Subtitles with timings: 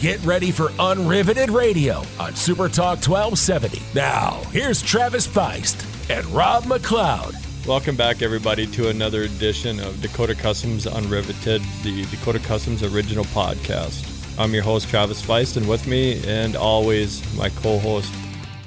[0.00, 3.82] Get ready for Unriveted Radio on Super Talk 1270.
[3.94, 7.36] Now, here's Travis Feist and Rob McLeod.
[7.66, 14.06] Welcome back, everybody, to another edition of Dakota Customs Unriveted, the Dakota Customs original podcast.
[14.38, 18.10] I'm your host, Travis Feist, and with me, and always, my co host,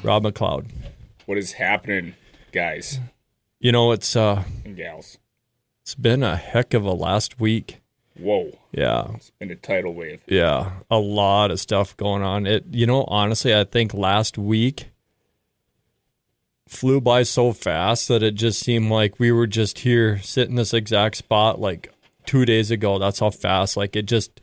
[0.03, 0.69] Rob McLeod.
[1.25, 2.13] What is happening,
[2.51, 2.99] guys
[3.59, 5.17] You know, it's uh, and gals?
[5.81, 7.79] it's been a heck of a last week.
[8.17, 10.21] Whoa, Yeah, it's been a tidal wave.
[10.27, 12.45] yeah, a lot of stuff going on.
[12.45, 14.89] It, you know, honestly, I think last week
[16.67, 20.73] flew by so fast that it just seemed like we were just here sitting this
[20.73, 21.91] exact spot like
[22.25, 22.97] two days ago.
[22.99, 23.77] That's how fast.
[23.77, 24.39] Like it just.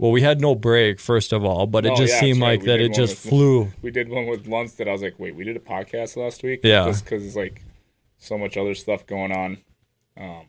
[0.00, 2.50] Well, we had no break, first of all, but it Oh, just yeah, seemed right.
[2.50, 3.72] like We that it just with- flew.
[3.82, 6.44] We did one with Luntz that I was like, wait, we did a podcast last
[6.44, 6.60] week?
[6.62, 6.84] Yeah.
[6.86, 7.62] Just because it's like
[8.16, 9.58] so much other stuff going on.
[10.16, 10.46] Um,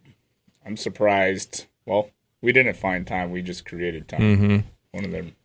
[0.63, 1.65] I'm surprised.
[1.87, 3.31] Well, we didn't find time.
[3.31, 4.21] We just created time.
[4.21, 4.57] Mm-hmm.
[4.91, 5.35] One of them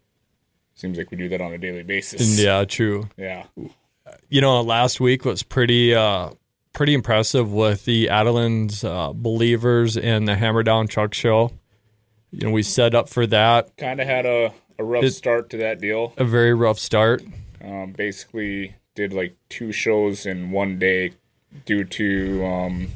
[0.74, 2.38] seems like we do that on a daily basis.
[2.38, 3.08] Yeah, true.
[3.16, 3.44] Yeah.
[4.28, 6.30] you know, last week was pretty uh
[6.72, 11.52] pretty impressive with the Adelins uh, believers and the Hammer Down Truck Show.
[12.30, 13.76] You know, we set up for that.
[13.76, 16.12] Kind of had a, a rough start to that deal.
[16.16, 17.22] A very rough start.
[17.62, 21.12] Um, basically, did like two shows in one day
[21.64, 22.88] due to um,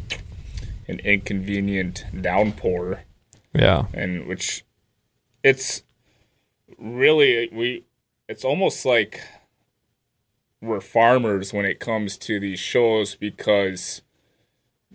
[0.88, 3.00] an inconvenient downpour,
[3.54, 3.86] Yeah.
[3.92, 4.64] and which
[5.42, 5.82] it's
[6.78, 7.84] really we.
[8.28, 9.22] It's almost like
[10.60, 14.02] we're farmers when it comes to these shows because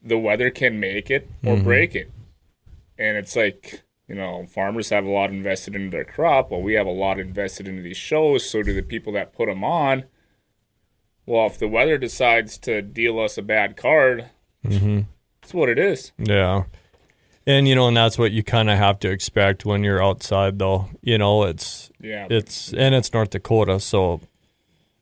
[0.02, 2.12] the weather can make it or break it,
[2.98, 6.74] and it's like you know farmers have a lot invested into their crop well we
[6.74, 10.04] have a lot invested into these shows so do the people that put them on
[11.26, 14.30] well if the weather decides to deal us a bad card
[14.66, 15.02] mm-hmm.
[15.42, 16.64] that's what it is Yeah.
[17.46, 20.60] And you know, and that's what you kind of have to expect when you're outside
[20.60, 20.90] though.
[21.02, 24.22] You know, it's yeah it's and it's North Dakota, so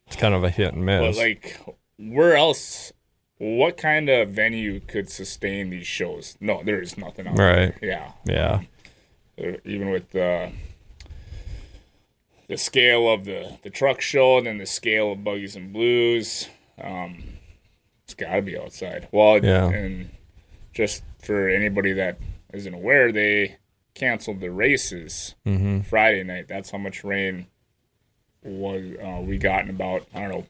[0.08, 1.17] it's kind of a hit and but miss.
[1.17, 1.59] like
[1.98, 2.92] where else
[3.38, 7.55] what kind of venue could sustain these shows no there is nothing out there.
[7.55, 7.73] right.
[7.82, 8.61] yeah Yeah.
[9.42, 10.52] Uh, even with the
[12.48, 16.49] the scale of the the truck show and then the scale of buggies and blues
[16.82, 17.23] um
[18.04, 19.70] it's got to be outside well Yeah.
[19.70, 20.10] and
[20.73, 22.17] just for anybody that
[22.54, 23.58] isn't aware they
[23.94, 25.86] canceled the races Mhm.
[25.86, 26.48] friday night.
[26.48, 27.48] That's how much rain
[28.44, 30.45] was uh, we got in about i don't know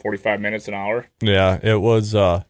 [0.00, 1.06] 45 minutes an hour.
[1.22, 2.42] Yeah, it was uh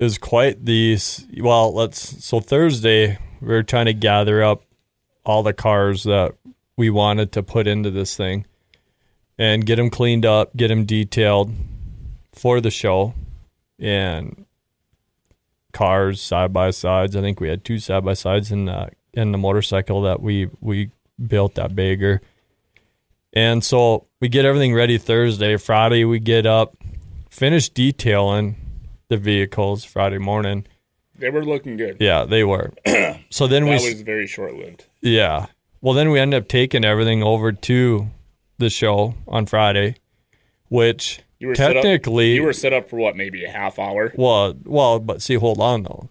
[0.00, 0.98] it was quite the
[1.40, 4.62] well, let's so Thursday we were trying to gather up
[5.24, 6.34] all the cars that
[6.76, 8.44] we wanted to put into this thing
[9.38, 11.52] and get them cleaned up, get them detailed
[12.32, 13.14] for the show.
[13.78, 14.45] And
[15.76, 17.14] cars side by sides.
[17.14, 20.48] I think we had two side by sides in the in the motorcycle that we
[20.60, 20.90] we
[21.26, 22.20] built that bagger.
[23.32, 25.56] And so we get everything ready Thursday.
[25.56, 26.76] Friday we get up,
[27.30, 28.56] finish detailing
[29.08, 30.66] the vehicles Friday morning.
[31.18, 32.72] they were looking good Yeah, they were.
[33.30, 35.46] so then we that s- was very short-lived yeah.
[35.82, 38.08] Well, then we ended up taking everything over to
[38.58, 39.96] the show on Friday,
[40.68, 43.78] which you were set technically up, you were set up for what maybe a half
[43.78, 46.08] hour well, well, but see, hold on though.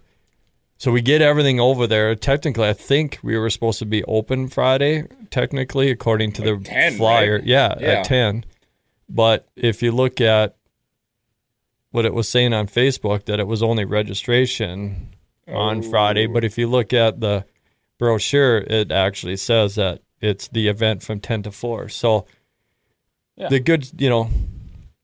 [0.78, 2.14] So we get everything over there.
[2.14, 5.04] Technically, I think we were supposed to be open Friday.
[5.30, 7.44] Technically, according to Like the 10, flyer, right?
[7.46, 7.88] yeah, Yeah.
[7.88, 8.44] at ten.
[9.08, 10.56] But if you look at
[11.92, 15.14] what it was saying on Facebook, that it was only registration
[15.48, 16.26] on Friday.
[16.26, 16.32] Oh.
[16.32, 17.46] But if you look at the
[17.98, 21.88] brochure, it actually says that it's the event from ten to four.
[21.88, 22.26] So
[23.36, 23.48] Yeah.
[23.48, 24.28] the good, you know,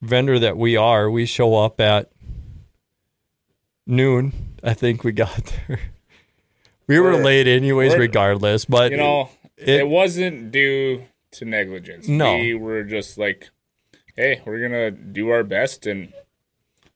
[0.03, 2.11] vendor that we are, we show up at
[3.87, 4.33] noon.
[4.63, 5.81] I think we got there.
[6.87, 8.65] We were We're- late anyways, we're- regardless.
[8.65, 12.09] But you know, it- it, wasn't due to negligence.
[12.09, 12.37] No.
[12.37, 13.49] we were just like,
[14.17, 16.13] hey, we're gonna do our best, and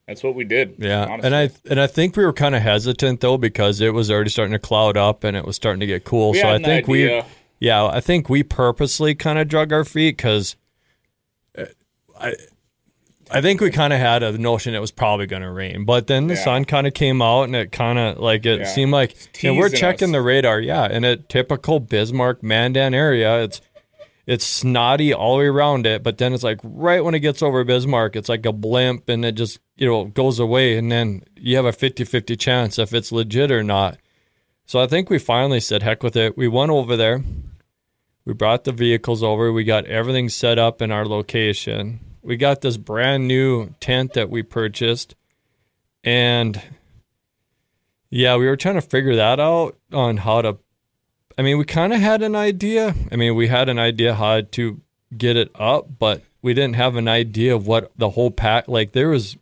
[0.06, 0.74] that's what we did.
[0.78, 1.26] yeah, honestly.
[1.26, 4.30] and I and I think we were kind of hesitant though because it was already
[4.30, 6.32] starting to cloud up and it was starting to get cool.
[6.32, 7.22] we so I think we.
[7.58, 10.56] Yeah, I think we purposely kind of drug our feet because
[11.56, 11.64] uh,
[12.20, 12.34] I,
[13.30, 16.06] I think we kind of had a notion it was probably going to rain, but
[16.06, 16.44] then the Yeah.
[16.44, 18.66] sun kind of came out and it kind of like it Yeah.
[18.66, 20.12] seemed like and we're checking us.
[20.12, 23.60] the radar, yeah, in a typical Bismarck Mandan area, it's
[24.28, 27.42] it's snotty all the way around it, but then it's like right when it gets
[27.42, 31.22] over Bismarck, it's like a blimp and it just you know goes away, and then
[31.36, 33.98] you have a 50-50 chance if it's legit or not.
[34.66, 36.36] So I think we finally said heck with it.
[36.36, 37.22] We went over there.
[38.24, 39.52] We brought the vehicles over.
[39.52, 42.00] We got everything set up in our location.
[42.26, 45.14] We got this brand new tent that we purchased.
[46.02, 46.60] And
[48.10, 50.58] yeah, we were trying to figure that out on how to
[51.38, 52.94] I mean, we kind of had an idea.
[53.12, 54.80] I mean, we had an idea how to
[55.16, 58.68] get it up, but we didn't have an idea of what the whole pack.
[58.68, 59.36] Like there was,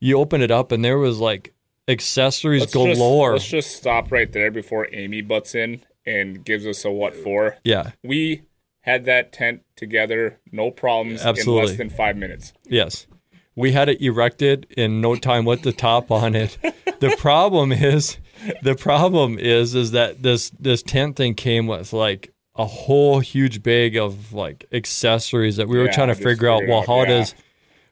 [0.00, 1.52] you open it up and there was like
[1.86, 3.32] accessories Let's just, galore.
[3.34, 7.58] let's just stop right there before Amy butts in and gives us a what for.
[7.62, 7.90] yeah.
[8.02, 8.42] We
[8.82, 11.62] had that tent together, no problems, Absolutely.
[11.62, 12.52] in less than five minutes.
[12.64, 13.06] Yes.
[13.54, 16.56] We had it erected in no time with the top on it.
[17.00, 18.18] The problem is
[18.62, 23.62] the problem is is that this this tent thing came with like a whole huge
[23.62, 27.00] bag of like accessories that we were Yeah, trying to figure out well out, how
[27.02, 27.08] yeah.
[27.08, 27.34] does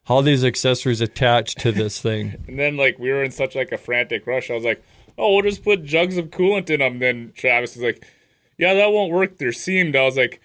[0.05, 2.43] how these accessories attach to this thing.
[2.49, 4.51] And then like we were in such like a frantic rush.
[4.51, 4.83] I was like,
[5.19, 8.05] "Oh, we'll just put jugs of coolant in them." Then Travis is like,
[8.59, 9.37] "Yeah, that won't work.
[9.39, 10.41] They're seamed." I was like,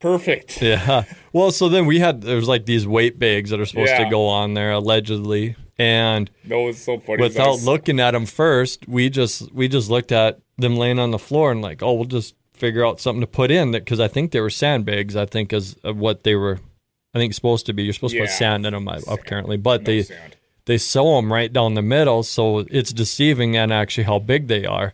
[0.00, 1.04] "Perfect." Yeah.
[1.32, 4.26] Well, so then we had there's like these weight bags that are supposed to go
[4.28, 7.22] on there allegedly, and No, it's so funny.
[7.22, 11.18] without looking at them first, we just we just looked at them laying on the
[11.18, 14.08] floor and like, oh, we'll just figure out something to put in that because I
[14.08, 15.14] think they were sandbags.
[15.16, 16.58] I think is what they were.
[17.14, 17.82] I think supposed to be.
[17.84, 20.36] You're supposed to put sand in them uh, apparently, but no they sound.
[20.66, 24.64] they sew them right down the middle, so it's deceiving and actually how big they
[24.66, 24.92] are.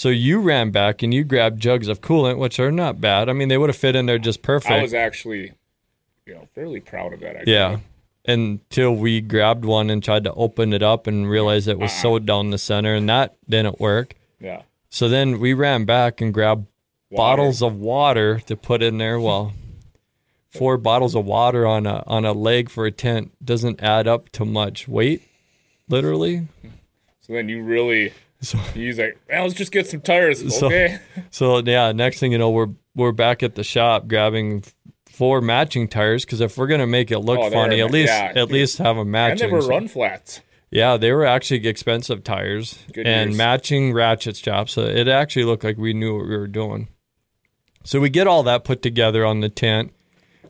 [0.00, 3.28] So you ran back and you grabbed jugs of coolant, which are not bad.
[3.28, 4.72] I mean, they would have fit in there just perfect.
[4.72, 5.52] I was actually,
[6.24, 7.36] you know, fairly proud of that.
[7.36, 7.52] Actually.
[7.52, 7.80] Yeah.
[8.26, 12.22] Until we grabbed one and tried to open it up and realized it was sewed
[12.22, 12.38] uh-uh.
[12.38, 14.14] down the center, and that didn't work.
[14.40, 14.62] Yeah.
[14.88, 16.66] So then we ran back and grabbed
[17.10, 17.36] Water.
[17.36, 19.20] bottles of water to put in there.
[19.20, 19.52] Well,
[20.50, 24.30] four bottles of water on a on a leg for a tent doesn't add up
[24.30, 25.20] to much weight,
[25.90, 26.48] literally.
[27.20, 30.98] So then you really, So he's like, "Man, let's just get some tires." So- Okay.
[31.30, 34.64] so yeah, next thing you know, we're we're back at the shop grabbing
[35.06, 38.32] four matching tires because if we're gonna make it look Oh, funny, at least yeah.
[38.34, 39.48] at least have a and matching.
[39.48, 40.40] they were so- run flats.
[40.72, 43.36] Yeah, they were actually expensive tires Good and news.
[43.38, 44.72] matching ratchet straps.
[44.74, 46.86] So it actually looked like we knew what we were doing.
[47.82, 49.92] So we get all that put together on the tent.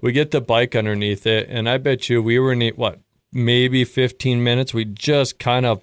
[0.03, 3.01] We get the bike underneath it, and I bet you we were in what
[3.33, 4.75] maybe 15 minutes.
[4.75, 5.83] We just kind of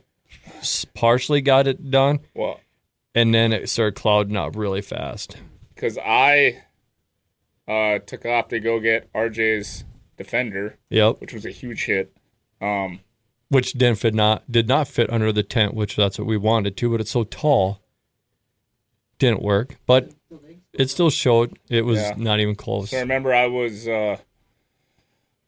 [0.94, 2.60] partially got it done, Well,
[3.16, 5.38] and then it started clouding up really fast.
[5.76, 6.64] because I
[7.68, 9.84] uh, took off to go get RJ's
[10.18, 12.12] Defender, Yep, which was a huge hit.
[12.60, 13.02] Um,
[13.50, 16.76] which didn't fit not did not fit under the tent, which that's what we wanted
[16.78, 17.82] to, but it's so tall,
[19.20, 19.78] didn't work.
[19.86, 20.12] But
[20.74, 22.16] it still showed it was Yeah.
[22.18, 22.90] not even close.
[22.92, 24.18] So I remember I was uh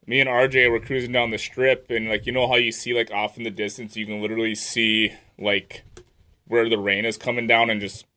[0.09, 2.95] me and RJ were cruising down the strip and like you know how you see
[2.95, 5.83] like off in the distance you can literally see like
[6.47, 8.07] where the rain is coming down and just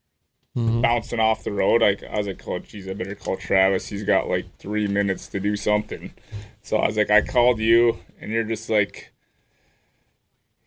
[0.56, 0.80] mm-hmm.
[0.80, 1.82] bouncing off the road.
[1.82, 3.88] Like I was like, oh geez, I better call Travis.
[3.88, 6.14] He's got like three minutes to do something.
[6.62, 9.12] So I was like, I called you and you're just like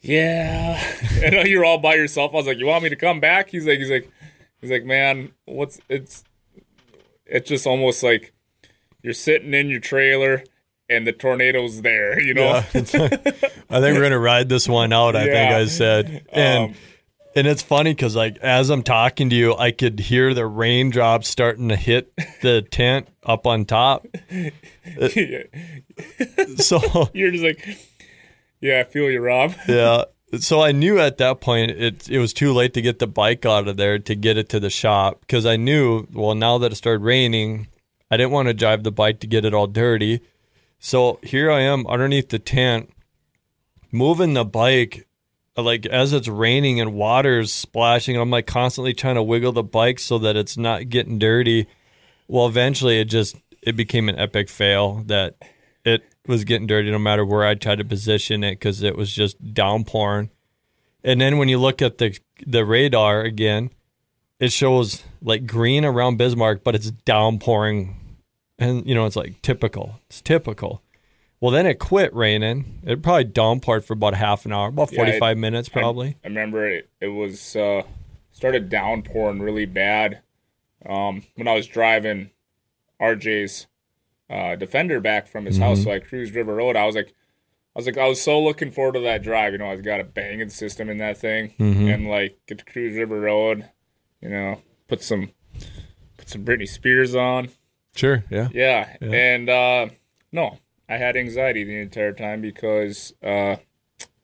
[0.02, 0.80] yeah.
[1.26, 2.34] I know you're all by yourself.
[2.34, 3.50] I was like, You want me to come back?
[3.50, 4.08] He's like he's like
[4.62, 6.24] he's like, Man, what's it's
[7.26, 8.32] it's just almost like
[9.02, 10.44] you're sitting in your trailer
[10.90, 12.52] and the tornado's there, you know?
[12.54, 12.94] I think
[13.70, 15.16] we're gonna ride this one out.
[15.16, 16.76] I think I said, and Um,
[17.38, 21.28] and it's funny because like as I'm talking to you, I could hear the raindrops
[21.28, 24.06] starting to hit the tent up on top.
[26.58, 27.68] So You're just like,
[28.62, 29.54] yeah, I feel you, Rob.
[29.68, 30.04] yeah,
[30.38, 33.46] so I knew at that point it it was too late to get the bike
[33.46, 36.72] out of there to get it to the shop because I knew well now that
[36.72, 37.68] it started raining,
[38.12, 40.22] I didn't want to drive the bike to get it all dirty.
[40.80, 42.92] So here I am underneath the tent,
[43.92, 45.08] moving the bike,
[45.58, 48.18] like as it's raining and water's splashing.
[48.18, 51.68] I'm like constantly trying to wiggle the bike so that it's not getting dirty.
[52.28, 55.36] Well, eventually it just it became an epic fail that
[55.84, 59.12] it was getting dirty no matter where I tried to position it because it was
[59.12, 60.30] just downpouring.
[61.04, 63.70] And then when you look at the the radar again,
[64.40, 67.96] it shows like green around Bismarck, but it's downpouring,
[68.60, 70.00] and you know it's like typical.
[70.08, 70.82] It's typical.
[71.42, 72.82] Well, then it quit raining.
[72.86, 76.18] It probably downpoured for about half an hour, about Yeah, it- forty five minutes probably.
[76.24, 77.84] I remember it, it was uh,
[78.32, 80.22] started downpouring really bad
[80.86, 82.32] um, when I was driving
[83.02, 83.68] RJ's
[84.30, 85.84] uh, Defender back from his house.
[85.84, 86.76] So I cruised River Road.
[86.76, 87.10] I was like,
[87.76, 89.52] I was like, I was so looking forward to that drive.
[89.52, 92.98] You know, I've got a banging system in that thing, and like get to cruise
[92.98, 93.70] River Road.
[94.22, 95.32] You know, put some
[96.18, 97.50] put some Britney Spears on.
[97.96, 98.50] Sure, yeah.
[98.54, 99.88] Yeah, and uh,
[100.32, 100.58] no,
[100.90, 103.56] I had anxiety the entire time because uh,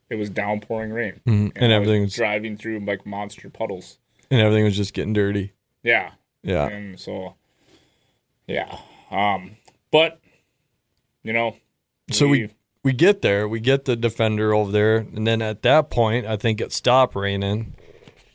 [0.09, 1.51] it was downpouring rain, Mhm.
[1.55, 3.97] And everything was everything's driving through like monster puddles.
[4.29, 5.53] and everything was just getting dirty.
[5.83, 6.11] Yeah,
[6.43, 6.67] Yeah.
[6.67, 7.35] and so
[8.47, 8.77] yeah,
[9.09, 9.51] um,
[9.91, 10.19] but
[11.23, 11.55] you know,
[12.11, 12.49] So we
[12.83, 16.35] we get there, we get the defender over there, and then at that point, I
[16.35, 17.75] think it stopped raining.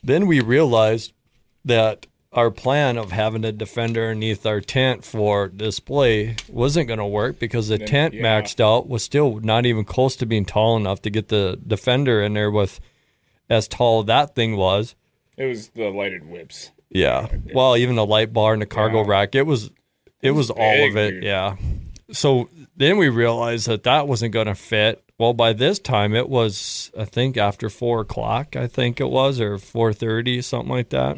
[0.03, 1.13] Then we realized
[1.65, 7.05] that our plan of having a defender underneath our tent for display wasn't going to
[7.05, 8.21] work because the tent yeah.
[8.21, 12.21] maxed out was still not even close to being tall enough to get the defender
[12.21, 12.79] in there with
[13.49, 14.93] as tall that thing was.
[15.35, 16.69] It was the lighted whips.
[16.91, 17.27] Yeah.
[17.55, 19.09] Well, even the light bar and the cargo Yeah.
[19.09, 19.71] rack, it was
[20.21, 21.11] it was all big, of it.
[21.11, 21.23] dude.
[21.23, 21.55] Yeah.
[22.11, 25.03] So then we realized that that wasn't going to fit.
[25.17, 28.55] Well, by this time it was, I think, after four o'clock.
[28.55, 31.17] I think it was, or four thirty, something like that.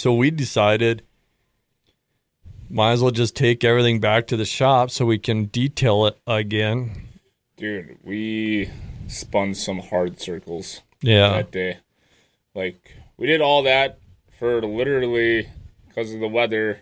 [0.00, 1.02] So we decided,
[2.70, 6.18] might as well just take everything back to the shop so we can detail it
[6.26, 7.06] again.
[7.58, 8.70] Dude, we
[9.08, 11.28] spun some hard circles Yeah.
[11.32, 11.76] that day.
[12.54, 13.98] Like we did all that
[14.38, 15.50] for literally
[15.86, 16.80] because of the weather.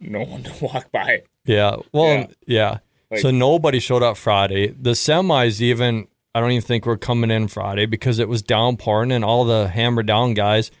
[0.00, 1.22] No one to walk by.
[1.44, 1.76] Yeah.
[1.92, 2.26] Well, Yeah.
[2.48, 2.78] yeah.
[3.12, 4.66] Like- so nobody showed up Friday.
[4.66, 9.12] The semis even I don't even think we're coming in Friday because it was downpouring
[9.12, 10.72] and all the hammer down guys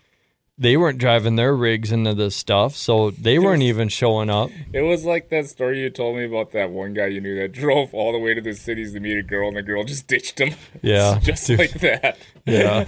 [0.56, 4.50] they weren't driving their rigs into this stuff, so they weren't even showing up.
[4.72, 7.52] It was like that story you told me about that one guy you knew that
[7.52, 10.06] drove all the way to the cities to meet a girl, and the girl just
[10.06, 10.54] ditched him.
[10.82, 11.18] Yeah.
[11.22, 11.58] just Dude.
[11.58, 12.18] like that.
[12.46, 12.84] Yeah.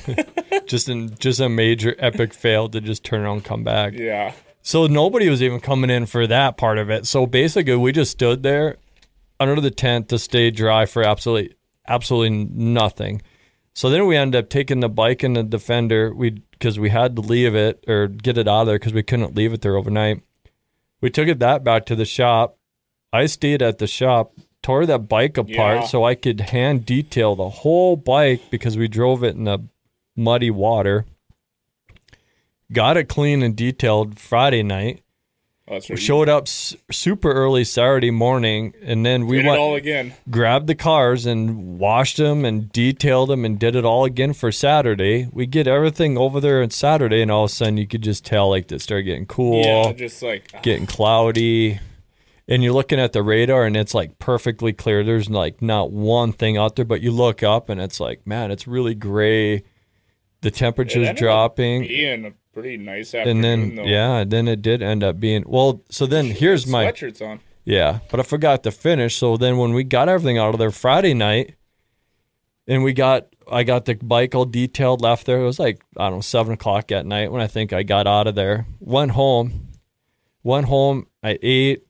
[0.66, 3.94] just in just a major epic fail to just turn around and come back.
[3.94, 4.35] Yeah.
[4.61, 7.06] So nobody was even coming in for that part of it.
[7.06, 8.76] So basically, we just stood there
[9.40, 11.54] under the tent to stay dry for absolutely,
[11.88, 13.23] absolutely nothing.
[13.76, 16.11] So then we ended up taking the bike and the defender.
[16.14, 19.02] We because we had to leave it or get it out of there because we
[19.02, 20.23] couldn't leave it there overnight.
[21.02, 22.56] We took it that back to the shop.
[23.12, 25.87] I stayed at the shop, tore that bike apart Yeah.
[25.87, 29.59] so I could hand detail the whole bike because we drove it in the
[30.16, 31.04] muddy water.
[32.73, 35.02] Got it clean and detailed Friday night.
[35.68, 39.75] Oh, We showed up s- super early Saturday morning, and then we Did went all
[39.75, 40.14] again.
[40.30, 44.52] grabbed the cars and washed them and detailed them and did it all again for
[44.52, 45.26] Saturday.
[45.32, 48.25] We get everything over there on Saturday, and all of a sudden you could just
[48.25, 51.80] tell like it started getting cool, Yeah, just like ah, getting cloudy,
[52.46, 55.02] and you're looking at the radar and it's like perfectly clear.
[55.02, 58.52] There's like not one thing out there, but you look up and it's like, man,
[58.52, 59.64] it's really gray.
[60.42, 61.82] The temperature's up dropping
[62.57, 63.45] pretty nice afternoon.
[63.45, 63.85] and then though.
[63.85, 65.83] yeah, then it did end up being well.
[65.91, 67.41] So then here's my sweatshirts on.
[67.67, 69.17] yeah, but I forgot to finish.
[69.17, 71.55] So then when we got everything out of there Friday night,
[72.67, 75.39] and we got I got the bike all detailed, left there.
[75.39, 78.07] It was like I don't know seven o'clock at night when I think I got
[78.07, 78.67] out of there.
[78.81, 79.69] Went home,
[80.43, 81.09] went home.
[81.23, 81.86] I ate,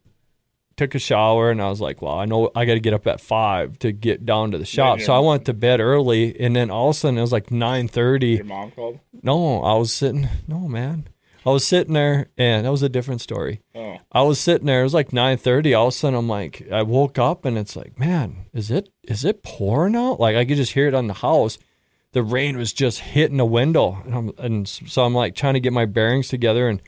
[0.76, 3.06] took a shower, and I was like, well, I know I got to get up
[3.06, 5.00] at five to get down to the shop.
[5.00, 7.50] So I went to bed early, and then all of a sudden it was like
[7.50, 8.36] nine thirty.
[8.36, 9.00] Your mom called.
[9.22, 10.28] No, I was sitting.
[10.46, 11.08] No, man.
[11.44, 13.60] I was sitting there, and that was a different story.
[13.72, 14.80] Oh, I was sitting there.
[14.80, 15.74] It was like nine thirty.
[15.74, 18.90] All of a sudden, I'm like, I woke up, and it's like, man, is it
[19.04, 20.18] is it pouring out?
[20.18, 21.58] Like I could just hear it on the house.
[22.12, 25.60] The rain was just hitting the window, and, I'm, and so I'm like trying to
[25.60, 26.82] get my bearings together, and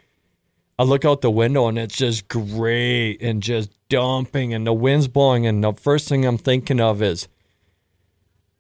[0.79, 5.09] I look out the window, and it's just gray and just dumping, and the wind's
[5.09, 7.29] blowing, and the first thing I'm thinking of is,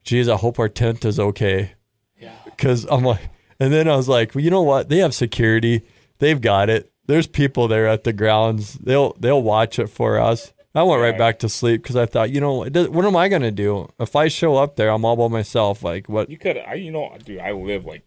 [0.05, 1.73] geez, I hope our tent is okay
[2.19, 2.33] yeah.
[2.45, 3.29] because I'm like,
[3.61, 4.89] and then I was like, well, you know what?
[4.89, 5.83] They have security.
[6.19, 6.91] They've got it.
[7.07, 8.75] There's people there at the grounds.
[8.75, 10.53] They'll they'll watch it for us.
[10.75, 11.19] I went right Right.
[11.19, 14.29] back to sleep because I thought, you know, what am I gonna do if I
[14.29, 14.91] show up there?
[14.91, 15.83] I'm all by myself.
[15.83, 16.29] Like what?
[16.31, 18.07] You could, I, you know, dude, I live like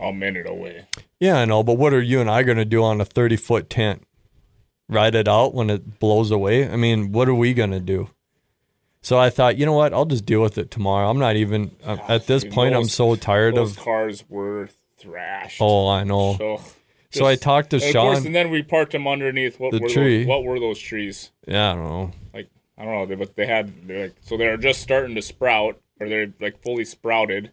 [0.00, 0.86] a minute away.
[1.20, 1.62] Yeah, I know.
[1.62, 4.02] But what are you and I gonna do on a 30 foot tent?
[4.88, 6.68] Ride it out when it blows away?
[6.68, 8.10] I mean, what are we gonna do?
[9.00, 9.92] So I thought, you know what?
[9.92, 11.08] I'll just deal with it tomorrow.
[11.10, 12.74] I'm not even uh, at this Dude, point.
[12.74, 13.82] I'm so tired Those of.
[13.84, 15.58] cars were thrashed.
[15.60, 16.36] Oh, I know.
[16.38, 16.60] So,
[17.10, 18.26] So I talked to and of course, Sean.
[18.26, 19.60] and then we parked them underneath.
[19.60, 20.18] What The were tree.
[20.24, 21.30] Those, what were those trees?
[21.46, 22.12] Yeah, I don't know.
[22.32, 22.48] Like
[22.78, 26.08] I don't know, but they had they're like so they're just starting to sprout, or
[26.08, 27.52] they're like fully sprouted,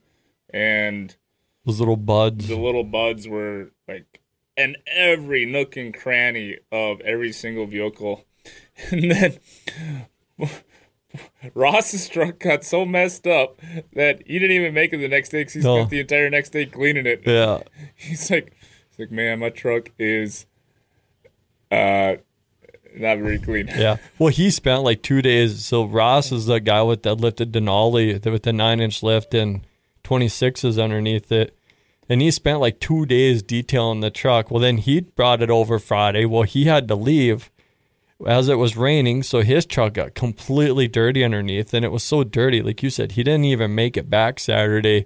[0.54, 1.14] and
[1.66, 2.48] Those little buds.
[2.48, 4.21] the little buds were like
[4.62, 8.26] in every nook and cranny of every single vehicle,
[8.92, 9.40] and then.
[11.54, 13.60] Ross's truck got so messed up
[13.94, 16.52] that he didn't even make it the next day because he spent the entire next
[16.52, 17.24] day cleaning it.
[17.26, 17.64] Yeah.
[17.96, 18.56] He's like,
[18.90, 20.46] he's like, man, my truck is
[21.70, 22.16] uh
[22.96, 23.68] not very clean.
[23.68, 23.98] Yeah.
[24.20, 25.66] Well, he spent like two days.
[25.66, 29.62] So Ross is the guy with that lifted Denali with the nine inch lift and
[30.04, 31.58] 26s underneath it.
[32.12, 34.52] And he spent like two days detailing the truck.
[34.52, 36.26] Well, then he brought it over Friday.
[36.26, 37.50] Well, he had to leave
[38.28, 39.24] as it was raining.
[39.24, 41.74] So his truck got completely dirty underneath.
[41.74, 42.62] And it was so dirty.
[42.62, 45.06] Like you said, he didn't even make it back Saturday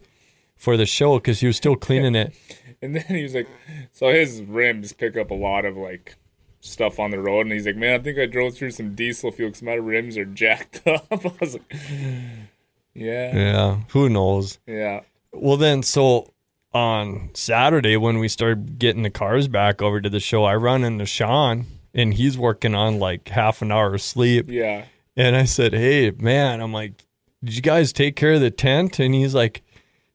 [0.58, 2.34] for the show because he was still cleaning it.
[2.82, 3.48] And then he was like,
[3.94, 6.16] so his rims pick up a lot of like
[6.60, 9.32] stuff on the road, and he's like, man, I think I drove through some diesel
[9.32, 11.08] fuel because my rims are jacked up.
[11.12, 11.64] I was like,
[12.94, 13.80] yeah, Yeah.
[13.92, 14.60] Who knows?
[14.68, 16.28] yeah, Well, then, so
[16.76, 20.84] on Saturday when we started getting the cars back over to the show, I run
[20.84, 24.48] into Sean and he's working on like half an hour of sleep.
[24.50, 24.84] Yeah.
[25.16, 27.02] And I said, Hey, man, I'm like,
[27.42, 29.00] did you guys take care of the tent?
[29.00, 29.64] And he's like,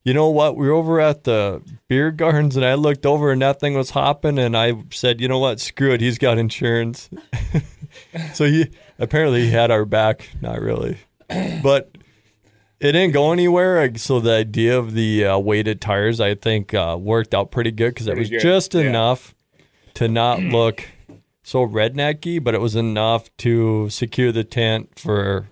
[0.05, 0.55] you know what?
[0.55, 3.91] We were over at the beer gardens and I looked over and that thing was
[3.91, 4.39] hopping.
[4.39, 5.61] And I said, you know what?
[5.61, 6.03] Screw it.
[6.03, 7.09] He's got insurance.
[8.35, 10.29] so he apparently he had our back.
[10.43, 10.99] Not really.
[11.63, 11.90] But
[12.81, 13.95] it didn't go anywhere.
[13.97, 17.95] So the idea of the uh, weighted tires, I think, uh, worked out pretty good
[17.95, 18.83] because it was good, just yeah.
[18.83, 19.35] enough
[19.95, 20.85] to not look
[21.43, 25.49] so rednecky, but it was enough to secure the tent for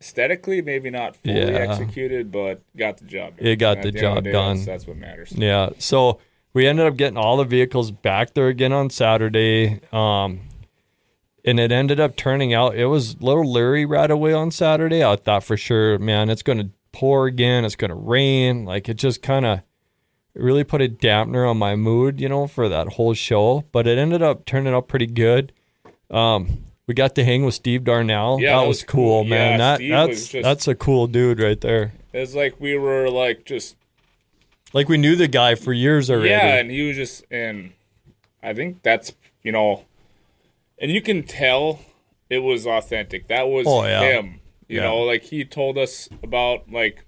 [0.00, 1.58] Aesthetically, maybe not fully Yeah.
[1.58, 3.46] executed, but got the job done.
[3.46, 4.56] It got the job day, done.
[4.56, 5.30] That's, that's what matters.
[5.30, 5.70] Yeah.
[5.78, 6.18] So
[6.52, 9.80] we ended up getting all the vehicles back there again on Saturday.
[9.92, 10.40] Um,
[11.44, 15.04] and it ended up turning out it was a little leery right away on Saturday.
[15.04, 17.64] I thought for sure, man, it's going to pour again.
[17.64, 18.64] It's going to rain.
[18.64, 19.60] Like it just kind of
[20.34, 23.64] really put a dampener on my mood, you know, for that whole show.
[23.72, 25.52] But it ended up turning out pretty good.
[26.10, 28.38] Um, we got to hang with Steve Darnell.
[28.40, 29.24] Yeah, that, was, was cool, cool.
[29.24, 29.52] man.
[29.52, 31.92] Yeah, that Steve that's just- that's a cool dude right there.
[32.12, 33.76] It's like we were like just
[34.74, 36.28] Like we knew the guy for years already.
[36.28, 37.72] Yeah, and he was just and
[38.42, 39.84] I think that's you know
[40.82, 41.80] and you can tell
[42.28, 43.28] it was authentic.
[43.28, 44.00] That was Oh, yeah.
[44.02, 44.40] him.
[44.68, 44.84] You Yeah.
[44.84, 47.04] know, like he told us about like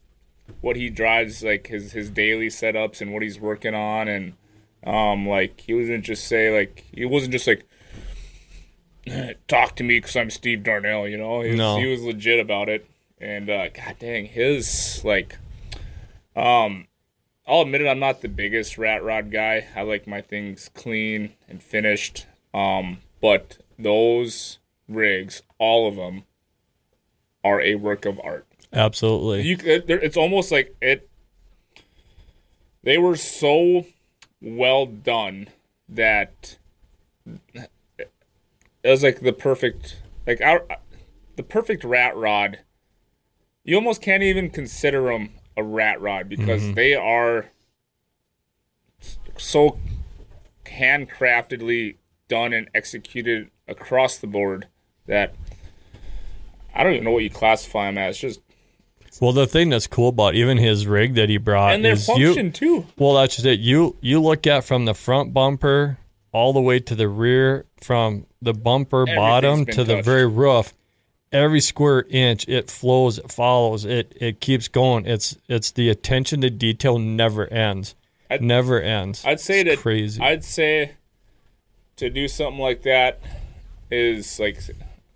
[0.62, 4.33] what he drives, like his his daily setups and what he's working on and
[4.87, 7.64] um like he wasn't just say like he wasn't just like
[9.49, 11.40] talk to me because I'm Steve Darnell, you know.
[11.43, 11.78] He was, No.
[11.78, 12.87] he was legit about it.
[13.21, 15.38] And uh god dang, his like
[16.37, 16.87] um
[17.47, 19.66] I'll admit it, I'm not the biggest rat rod guy.
[19.76, 22.25] I like my things clean and finished.
[22.54, 26.25] Um, but those rigs, all of them,
[27.43, 28.47] are a work of art.
[28.73, 29.43] Absolutely.
[29.43, 31.09] You, it, it's almost like it.
[32.83, 33.87] They were so
[34.40, 35.49] well done
[35.88, 36.59] that
[37.26, 37.71] it
[38.85, 40.66] was like the perfect, like our,
[41.37, 42.61] the perfect rat rod.
[43.64, 46.75] You almost can't even consider them a rat rod because mm-hmm.
[46.75, 47.46] they are
[49.37, 49.79] so
[50.66, 51.96] handcraftedly
[52.29, 54.66] done and executed across the board
[55.07, 55.35] that
[56.74, 58.18] I don't even know what you classify them as.
[58.18, 58.40] Just
[59.20, 62.07] Well, the thing that's cool about even his rig that he brought and their is
[62.07, 62.53] function you.
[62.53, 62.87] too.
[62.98, 63.61] Well, that's just it.
[63.61, 65.98] You you look at from the front bumper
[66.33, 70.72] all the way to the rear, from the bumper bottom to the very roof.
[71.31, 75.07] Every square inch, it flows, it follows, it it keeps going.
[75.07, 77.94] It's it's the attention to detail never ends,
[78.31, 79.24] I'd- never ends.
[79.24, 80.20] I'd say It's that crazy.
[80.22, 80.92] I'd say
[81.96, 83.20] to do something like that
[83.90, 84.59] is like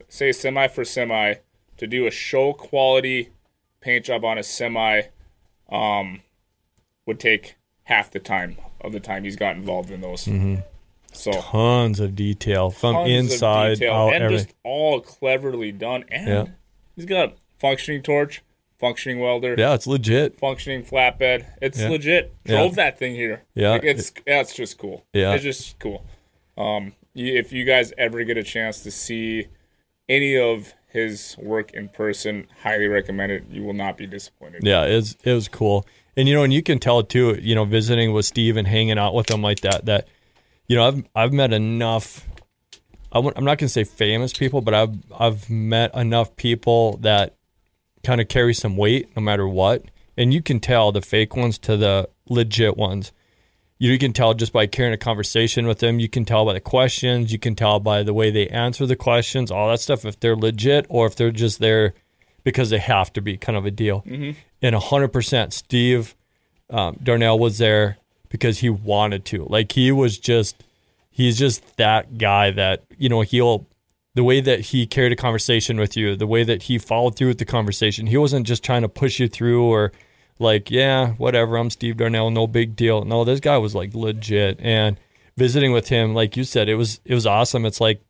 [0.08, 1.34] say semi for semi
[1.76, 3.30] to do a show quality
[3.80, 5.02] paint job on a semi
[5.70, 6.20] um
[7.06, 10.28] would take half the time of the time he's got involved in those.
[11.12, 14.14] So Tons of detail from inside detail out.
[14.14, 16.44] and just all cleverly done and Yeah.
[16.96, 18.42] he's got a functioning torch,
[18.78, 20.38] functioning welder, yeah, it's legit.
[20.38, 21.46] functioning flatbed.
[21.62, 21.88] It's Yeah.
[21.88, 22.34] legit.
[22.44, 22.68] Yeah.
[22.74, 23.42] That thing here.
[23.54, 23.70] Yeah.
[23.70, 25.04] Like, it's that's just cool.
[25.14, 25.32] Yeah.
[25.34, 26.04] it's just cool.
[26.58, 29.48] Um, if you guys ever get a chance to see
[30.08, 33.44] any of his work in person, highly recommend it.
[33.50, 34.62] You will not be disappointed.
[34.64, 35.86] Yeah, it's it was cool.
[36.16, 38.98] And you know, and you can tell too, you know, visiting with Steve and hanging
[38.98, 40.08] out with him like that, that
[40.66, 42.26] you know, I've I've met enough
[43.10, 47.36] I am not going to say famous people, but I've I've met enough people that
[48.04, 49.84] kind of carry some weight no matter what.
[50.16, 53.12] And you can tell the fake ones to the legit ones.
[53.80, 56.00] You can tell just by carrying a conversation with them.
[56.00, 57.32] You can tell by the questions.
[57.32, 60.36] You can tell by the way they answer the questions, all that stuff, if they're
[60.36, 61.94] legit or if they're just there
[62.42, 64.02] because they have to be kind of a deal.
[64.62, 66.16] And 100% Steve
[66.70, 69.44] um, Darnell was there because he wanted to.
[69.44, 70.64] Like he was just,
[71.10, 73.66] he's just that guy that, you know, he'll,
[74.14, 77.28] the way that he carried a conversation with you, the way that he followed through
[77.28, 79.92] with the conversation, he wasn't just trying to push you through or
[80.38, 83.04] like, yeah, whatever, I'm Steve Darnell, no big deal.
[83.04, 84.58] No, this guy was like legit.
[84.60, 84.98] And
[85.36, 87.64] visiting with him, like you said, it was, it was awesome.
[87.64, 88.02] It's like,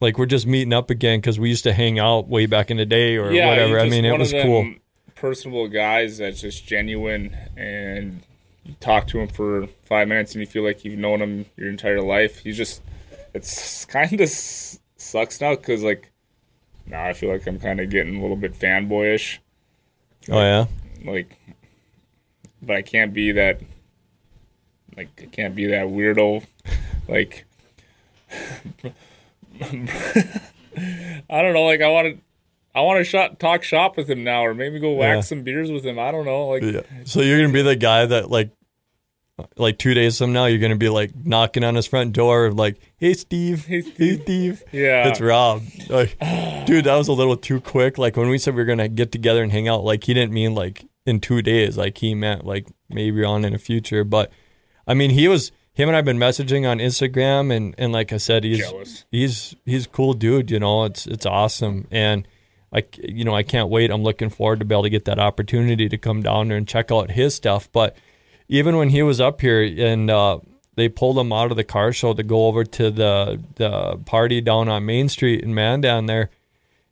[0.00, 2.76] like we're just meeting up again because we used to hang out way back in
[2.76, 3.80] the day or yeah, whatever.
[3.80, 4.74] I mean, it was cool.
[5.14, 8.20] Personable guys that's just genuine, and
[8.64, 11.70] you talk to him for five minutes, and you feel like you've known him your
[11.70, 12.40] entire life.
[12.40, 12.82] He's just,
[13.32, 16.10] it's kind of sucks now because like
[16.84, 19.38] now I feel like I'm kind of getting a little bit fanboyish.
[20.28, 20.66] Oh yeah.
[21.06, 21.38] like
[22.66, 23.60] but I can't be that
[24.96, 26.44] like I can't be that weirdo
[27.08, 27.44] like
[29.62, 32.18] I don't know like I want to
[32.74, 35.20] I want to shot, talk shop with him now or maybe go whack Yeah.
[35.22, 36.82] some beers with him I don't know like Yeah.
[37.04, 38.50] So you're gonna be the guy that like
[39.58, 42.78] like two days from now, you're gonna be like knocking on his front door, like,
[42.96, 45.08] "Hey, Steve, Hey, hey, Steve." Yeah.
[45.08, 45.62] it's Rob.
[45.90, 46.16] Like,
[46.66, 47.98] dude, that was a little too quick.
[47.98, 50.32] Like when we said we were gonna get together and hang out, like he didn't
[50.32, 51.78] mean like in two days.
[51.78, 54.04] Like he meant like maybe on in the future.
[54.04, 54.30] But
[54.86, 58.16] I mean, he was him and I've been messaging on Instagram, and and like I
[58.16, 59.04] said, he's Jealous.
[59.10, 60.50] he's he's a cool dude.
[60.50, 62.26] You know, it's it's awesome, and
[62.72, 63.90] I you know I can't wait.
[63.90, 66.66] I'm looking forward to be able to get that opportunity to come down there and
[66.66, 67.70] check out his stuff.
[67.72, 67.96] But
[68.48, 70.38] even when he was up here and uh,
[70.76, 74.40] they pulled him out of the car show to go over to the the party
[74.40, 76.30] down on Main Street in Mandan there.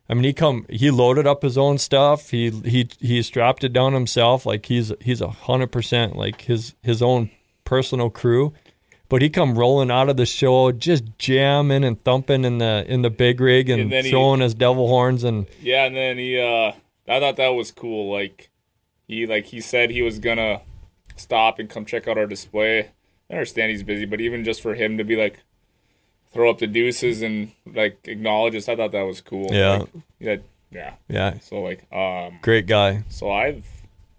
[0.07, 2.29] I mean, he come he loaded up his own stuff.
[2.29, 4.45] He he he strapped it down himself.
[4.45, 7.31] Like he's he's a hundred percent like his his own
[7.63, 8.53] personal crew.
[9.07, 13.01] But he come rolling out of the show, just jamming and thumping in the in
[13.03, 16.39] the big rig and, And then he- his devil horns and Yeah, and then he
[16.39, 16.73] uh
[17.07, 18.11] I thought that was cool.
[18.11, 18.49] Like
[19.07, 20.61] he like he said he was gonna
[21.15, 22.89] stop and come check out our display.
[23.29, 25.39] I understand he's busy, but even just for him to be like
[26.35, 29.47] throw up the deuces and like acknowledge us, I thought that was cool.
[29.51, 29.77] Yeah.
[29.77, 30.35] Like, yeah.
[30.71, 30.93] Yeah.
[31.07, 33.05] yeah, So like um great guy.
[33.07, 33.65] so I've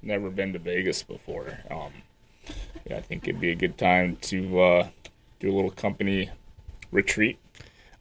[0.01, 1.59] never been to Vegas before.
[1.71, 1.93] Um
[2.89, 4.89] yeah, I think it'd be a good time to uh
[5.39, 6.31] do a little company
[6.91, 7.39] retreat.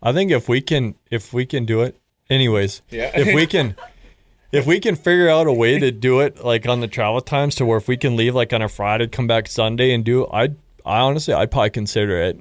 [0.01, 1.99] I think if we can if we can do it,
[2.29, 2.81] anyways.
[2.89, 3.11] Yeah.
[3.13, 3.75] if we can
[4.53, 7.55] if we can figure out a way to do it like on the travel times
[7.55, 10.25] to where if we can leave like on a Friday, come back Sunday and do
[10.27, 10.43] I
[10.85, 12.39] I honestly I'd probably consider it.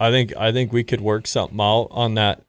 [0.00, 2.42] I think I think we could work something out on that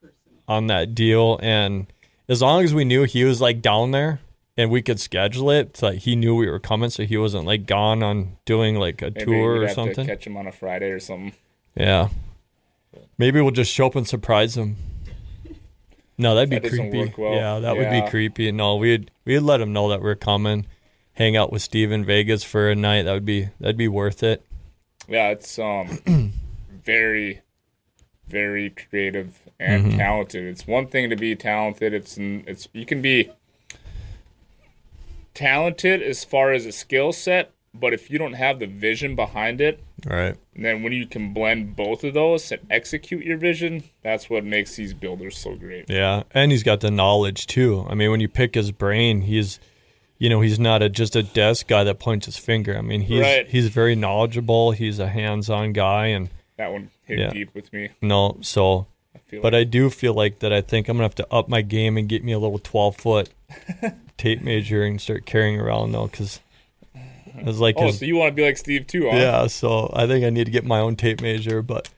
[0.47, 1.85] on that deal and
[2.29, 4.19] as long as we knew he was like down there
[4.57, 7.65] and we could schedule it so he knew we were coming so he wasn't like
[7.65, 10.05] gone on doing like a Maybe tour or something.
[10.07, 11.33] catch him on a Friday or something.
[11.75, 12.07] Yeah.
[13.17, 14.75] Maybe we'll just show up and surprise him.
[16.17, 17.13] No, that'd be That doesn't creepy.
[17.21, 17.33] well.
[17.33, 18.09] Yeah, that would be Yeah.
[18.09, 18.51] creepy.
[18.51, 20.65] No, we'd we'd let him know that we're coming.
[21.13, 23.03] Hang out with Steve in Vegas for a night.
[23.03, 24.43] That would be that'd be worth it.
[25.07, 25.99] Yeah, it's um
[26.83, 27.41] very
[28.27, 29.97] very creative and Mm-hmm.
[29.97, 30.43] talented.
[30.45, 31.93] It's one thing to be talented.
[31.93, 33.29] It's it's you can be
[35.33, 39.61] talented as far as a skill set, but if you don't have the vision behind
[39.61, 40.35] it, Right.
[40.55, 44.75] then when you can blend both of those and execute your vision, that's what makes
[44.75, 45.85] these builders so great.
[45.89, 47.85] Yeah, and he's got the knowledge too.
[47.89, 49.59] I mean, when you pick his brain, he's
[50.17, 52.77] you know, he's not a just a desk guy that points his finger.
[52.77, 53.47] I mean, he's Right.
[53.47, 54.71] he's very knowledgeable.
[54.71, 57.29] He's a hands-on guy and That one hit Yeah.
[57.31, 57.89] deep with me.
[58.01, 60.53] no, so I feel But like I do feel like that.
[60.53, 62.95] I think I'm gonna have to up my game and get me a little 12
[62.97, 63.29] foot
[64.17, 66.39] tape measure and start carrying around now because
[67.37, 69.17] it's like Oh, his- so you want to be like Steve too, huh?
[69.17, 69.47] yeah.
[69.47, 71.61] So I think I need to get my own tape measure.
[71.61, 71.89] But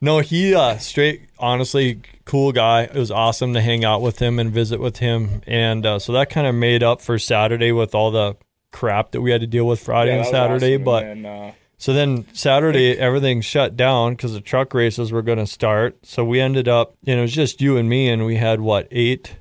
[0.00, 2.82] no, he uh, straight honestly cool guy.
[2.84, 6.12] It was awesome to hang out with him and visit with him, and uh, so
[6.12, 8.36] that kind of made up for Saturday with all the
[8.72, 10.74] crap that we had to deal with Friday Yeah, and Saturday.
[10.74, 10.84] awesome.
[10.84, 15.22] But And then, uh, so then Saturday, everything shut down because the truck races were
[15.22, 16.06] going to start.
[16.06, 18.60] So we ended up, you know, it was just you and me, and we had
[18.60, 19.36] what eight,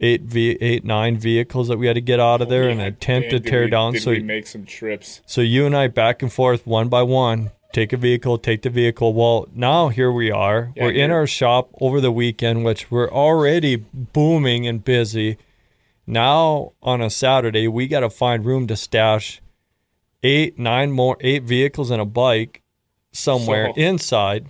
[0.00, 2.84] eight v eight nine vehicles that we had to get out of there and a
[2.86, 3.96] and tent to tear we- down.
[3.98, 5.20] So we make some trips?
[5.26, 8.70] so you and I back and forth one by one, take a vehicle, take the
[8.70, 9.14] vehicle.
[9.14, 10.72] Well, now here we are.
[10.74, 15.38] Yeah, we're in our shop over the weekend, which we're already booming and busy.
[16.06, 19.40] Now on a Saturday, we got to find room to stash
[20.26, 22.62] eight, nine more, eight vehicles and a bike
[23.12, 24.46] somewhere So- inside.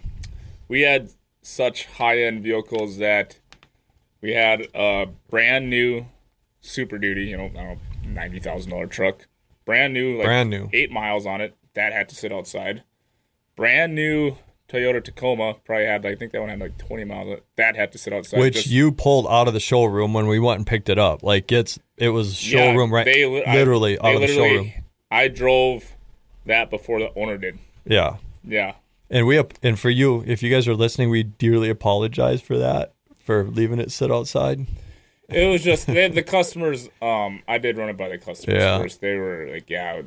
[0.69, 1.11] we had
[1.43, 3.39] such high end vehicles that
[4.21, 6.07] we had a brand new
[6.61, 9.29] Super Duty, you know, I know, ninety thousand dollar truck,
[9.65, 10.69] brand new, like Brand new.
[10.73, 11.55] eight miles on it.
[11.75, 12.83] That had to sit outside.
[13.55, 14.37] Brand new
[14.69, 17.29] Toyota Tacoma, probably had, I think that one had like twenty miles.
[17.29, 17.45] on it.
[17.57, 18.41] That had to sit outside.
[18.41, 21.23] Which Just- you pulled out of the showroom when we went and picked it up.
[21.23, 24.27] Like it's it was yeah, showroom right, they li- I- literally they out of the
[24.29, 24.73] showroom.
[25.11, 25.93] I drove
[26.45, 27.59] that before the owner did.
[27.85, 28.75] Yeah, Yeah,
[29.11, 32.93] And we and for you, if you guys are listening, we dearly apologize for that
[33.25, 34.67] for leaving it sit outside.
[35.29, 36.89] It was just the customers.
[37.03, 38.79] Um, I did run it by the customers Yeah.
[38.79, 39.01] first.
[39.01, 40.03] They were like, "Yeah,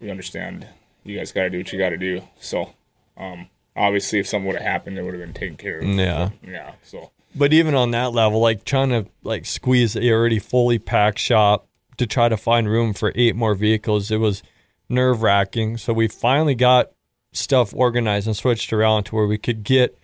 [0.00, 0.66] we understand.
[1.04, 2.74] You guys got to do what you got to do." So,
[3.16, 5.84] um, obviously, if something would have happened, it would have been taken care of.
[5.88, 6.30] Yeah.
[6.46, 6.72] Yeah.
[6.82, 11.18] So, But even on that level, like trying to like squeeze a already fully packed
[11.20, 11.66] shop
[12.02, 14.42] to try to find room for eight more vehicles, it was
[14.88, 15.76] nerve wracking.
[15.76, 16.90] So we finally got
[17.32, 19.98] stuff organized and switched around to where we could get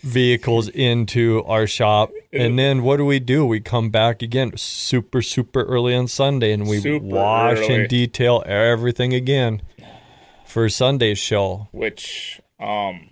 [0.00, 2.10] vehicles into our shop.
[2.32, 3.46] And then what do we do?
[3.46, 7.74] We come back again super, super early on Sunday and we Super wash early.
[7.74, 9.62] and detail everything again
[10.44, 11.68] for Sunday's show.
[11.72, 13.10] which um,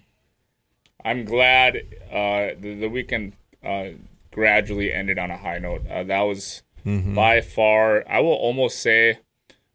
[1.05, 1.77] I'm glad
[2.11, 3.35] uh, the, the weekend
[3.65, 3.91] uh,
[4.33, 5.87] gradually ended on a high note.
[5.89, 9.19] Uh, that was by far, I will almost say,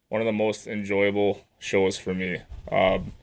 [0.10, 2.42] one of the most enjoyable shows for me.
[2.72, 3.14] Um,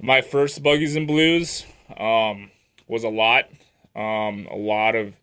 [0.00, 2.50] my first Buggies and Blues um,
[2.86, 3.48] was a lot,
[3.96, 5.14] um, a lot of,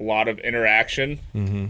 [0.00, 1.20] a lot of interaction.
[1.34, 1.66] Mm-hmm.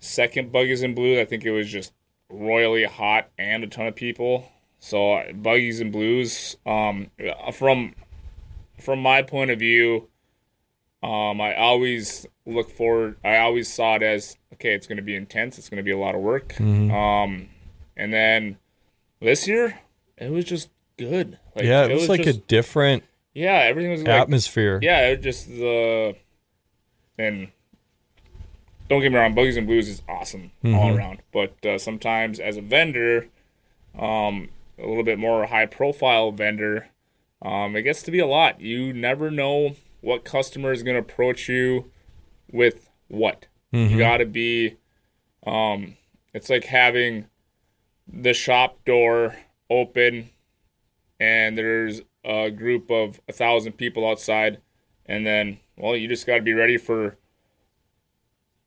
[0.00, 1.92] Second Buggies and Blues, I think it was just
[2.28, 4.50] royally hot and a ton of people.
[4.78, 7.10] So Buggies and Blues, um,
[7.52, 7.94] from
[8.80, 10.08] from my point of view,
[11.02, 13.16] um, I always look forward.
[13.24, 14.74] I always saw it as okay.
[14.74, 15.58] It's going to be intense.
[15.58, 16.54] It's going to be a lot of work.
[16.54, 16.90] Mm-hmm.
[16.90, 17.48] Um,
[17.96, 18.58] and then
[19.20, 19.78] this year,
[20.16, 21.38] it was just good.
[21.54, 23.04] Like, yeah, it, was, like just- a different
[23.34, 23.64] yeah.
[23.64, 24.78] Everything was like atmosphere.
[24.82, 25.08] yeah.
[25.08, 26.16] It just the
[27.18, 27.48] and
[28.88, 31.18] don't get me wrong, Buggies and Blues is awesome all around.
[31.32, 33.26] But uh, sometimes as a vendor,
[33.98, 36.88] um, a little bit more high profile vendor,
[37.42, 38.60] um, it gets to be a lot.
[38.60, 41.90] You never know what customer is going to approach you
[42.52, 43.48] with what.
[43.90, 44.76] You got to be.
[45.44, 45.96] Um,
[46.32, 47.26] it's like having
[48.06, 49.34] the shop door
[49.68, 50.30] open,
[51.18, 54.60] and there's a group of a thousand people outside,
[55.06, 57.16] and then well, you just got to be ready for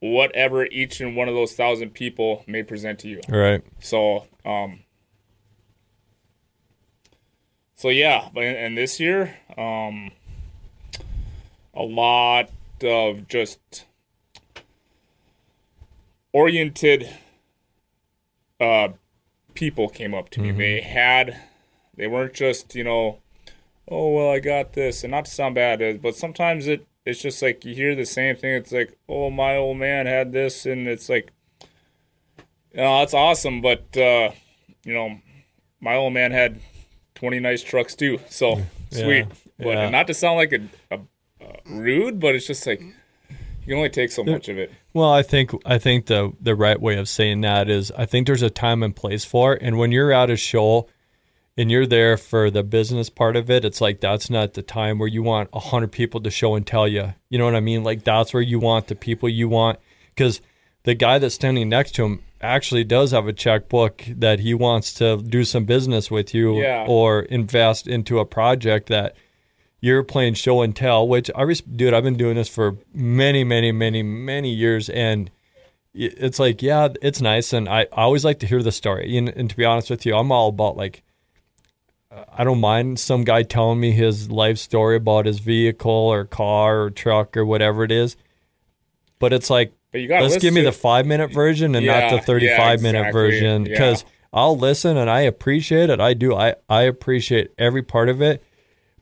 [0.02, 3.22] whatever each and one of those thousand people may present to you.
[3.30, 3.64] Right.
[3.80, 4.82] So, um,
[7.76, 10.12] so yeah, but and this year, um,
[11.80, 12.50] a lot
[12.84, 13.86] of just
[16.34, 17.10] oriented
[18.60, 18.90] uh,
[19.54, 20.52] people came up to me.
[20.52, 21.40] They had,
[21.96, 23.20] they weren't just you know,
[23.88, 27.22] oh well, I got this, and not to sound bad, uh, but sometimes it it's
[27.22, 28.56] just like you hear the same thing.
[28.56, 31.32] It's like, oh, my old man had this, and it's like,
[32.74, 34.32] you know, that's awesome, but uh,
[34.84, 35.18] you know,
[35.80, 36.60] my old man had
[37.16, 38.20] twenty nice trucks too.
[38.30, 38.58] So
[38.92, 39.26] Yeah, sweet,
[39.58, 39.90] but yeah.
[39.90, 40.62] not to sound like a,
[40.96, 41.00] a
[41.66, 42.96] rude, but it's just like you
[43.66, 44.72] can only take so much of it.
[44.94, 48.28] Well, I think I think the the right way of saying that is I think
[48.28, 49.62] there's a time and place for it.
[49.62, 50.88] And when you're at a show
[51.58, 54.98] and you're there for the business part of it, it's like that's not the time
[54.98, 57.14] where you want a hundred people to show and tell you.
[57.30, 57.84] You know what I mean?
[57.84, 59.78] Like that's where you want the people you want
[60.16, 60.42] because
[60.84, 64.94] the guy that's standing next to him actually does have a checkbook that he wants
[64.94, 66.86] to do some business with you Yeah.
[66.88, 69.14] or invest into a project that
[69.82, 73.44] you're playing show and tell, which I res- dude, I've been doing this for many,
[73.44, 75.32] many, many, many years, and
[75.94, 79.18] it's like, yeah, it's nice, and I, I always like to hear the story.
[79.18, 81.04] And, and to be honest with you, I'm all about like,
[82.34, 86.82] I don't mind some guy telling me his life story about his vehicle or car
[86.82, 88.18] or truck or whatever it is,
[89.20, 92.42] but it's like, But let's give me the five minute version and not the 35
[92.82, 93.12] yeah, minute exactly.
[93.22, 93.72] version Yeah.
[93.72, 96.00] because I'll listen and I appreciate it.
[96.00, 96.36] I do.
[96.36, 98.44] I, I appreciate every part of it.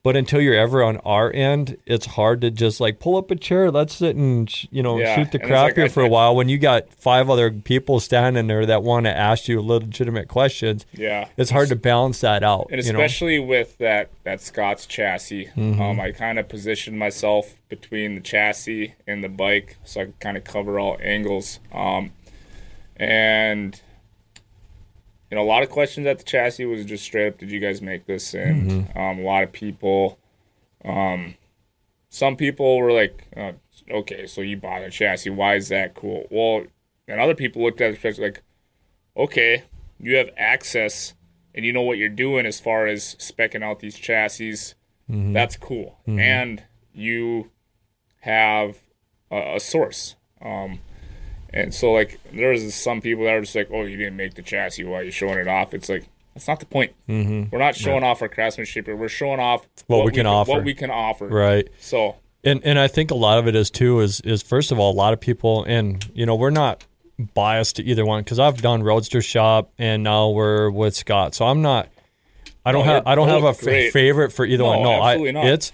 [0.07, 3.35] But until you're ever on our end, it's hard to just like pull up a
[3.35, 3.69] chair.
[3.69, 6.01] Let's sit and sh- you know Yeah, shoot the and crap like here I- for
[6.01, 6.33] a while.
[6.33, 10.85] When you got five other people standing there that want to ask you legitimate questions,
[10.93, 11.27] yeah.
[11.35, 12.69] it's hard to balance that out.
[12.71, 12.99] and you know?
[12.99, 18.93] especially with that that Scott's chassis, um, I kind of positioned myself between the chassis
[19.07, 21.59] and the bike, so I could kind of cover all angles.
[21.73, 22.13] Um,
[22.95, 23.81] and
[25.29, 27.59] you know, a lot of questions at the chassis was just straight up, "Did you
[27.59, 30.19] guys make this?" And um, a lot of people,
[30.85, 31.35] um,
[32.09, 33.53] some people were like, uh,
[33.91, 35.29] "Okay, so you bought a chassis?
[35.29, 36.63] Why is that cool?" Well,
[37.07, 38.41] and other people looked at it like,
[39.15, 39.63] "Okay,
[39.99, 41.13] you have access."
[41.55, 44.75] and you know what you're doing as far as specking out these chassis,
[45.09, 45.97] that's cool.
[46.19, 46.63] And
[46.93, 47.49] you
[48.19, 48.77] have
[49.31, 50.15] a, a source.
[50.39, 50.81] Um,
[51.63, 54.41] and so, like, there's some people that are just like, oh, you didn't make the
[54.41, 55.73] chassis while you're showing it off.
[55.73, 56.93] It's like, that's not the point.
[57.09, 57.45] Mm-hmm.
[57.51, 58.87] We're not showing off our craftsmanship.
[58.87, 60.51] We're showing off What we can offer.
[60.51, 61.27] What we can offer.
[61.27, 61.67] right.
[61.79, 64.77] So, And and I think a lot of it is too is is first of
[64.77, 66.85] all a lot of people and you know we're not
[67.33, 71.47] biased to either one because I've done Roadster Shop and now we're with Scott so
[71.47, 71.89] I'm not
[72.63, 73.91] I don't No, have I don't have a great.
[73.91, 75.47] favorite for either No, one no I not.
[75.47, 75.71] it's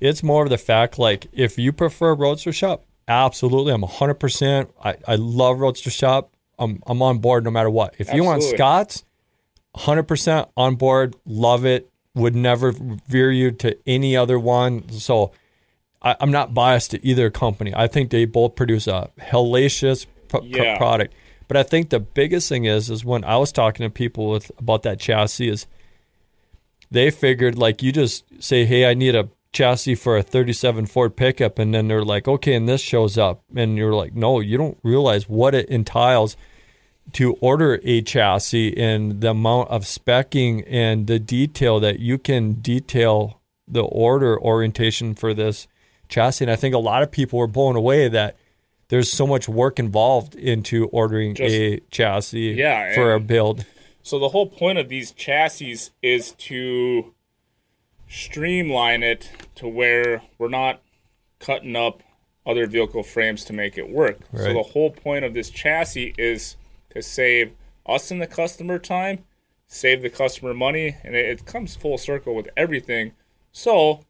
[0.00, 4.96] it's more of the fact like if you prefer Roadster Shop absolutely I'm 100% I,
[5.06, 8.58] I love Roadster Shop I'm I'm on board no matter what if you want Absolutely.
[8.58, 9.04] Scott's
[9.76, 15.32] 100% on board love it would never veer you to any other one so
[16.02, 17.72] I, I'm not biased to either company.
[17.74, 20.76] I think they both produce a hellacious pro- Yeah.
[20.78, 21.14] product.
[21.48, 24.50] But I think the biggest thing is is when I was talking to people with
[24.58, 25.66] about that chassis is
[26.90, 31.16] they figured like you just say, "Hey, I need a chassis for a 37 Ford
[31.16, 34.56] pickup," and then they're like, "Okay," and this shows up, and you're like, "No, you
[34.58, 36.36] don't realize what it entails."
[37.12, 42.54] to order a chassis and the amount of specking and the detail that you can
[42.54, 45.68] detail the order orientation for this
[46.08, 46.44] chassis.
[46.44, 48.36] And I think a lot of people were blown away that
[48.88, 53.64] there's so much work involved into ordering Just- a chassis Yeah, for a build.
[54.02, 57.12] So the whole point of these chassis is to
[58.08, 60.80] streamline it to where we're not
[61.38, 62.02] cutting up
[62.46, 64.18] other vehicle frames to make it work.
[64.32, 66.56] So the whole point of this chassis is
[66.90, 67.52] to save
[67.84, 69.24] us and the customer time,
[69.66, 73.12] save the customer money, and it, it comes full circle with everything.
[73.52, 74.04] So,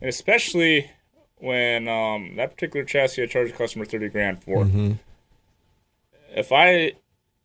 [0.00, 0.90] and especially
[1.36, 4.64] when um, that particular chassis I charge the customer thirty grand for.
[6.30, 6.92] If I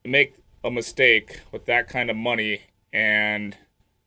[0.05, 2.61] make a mistake with that kind of money
[2.93, 3.57] and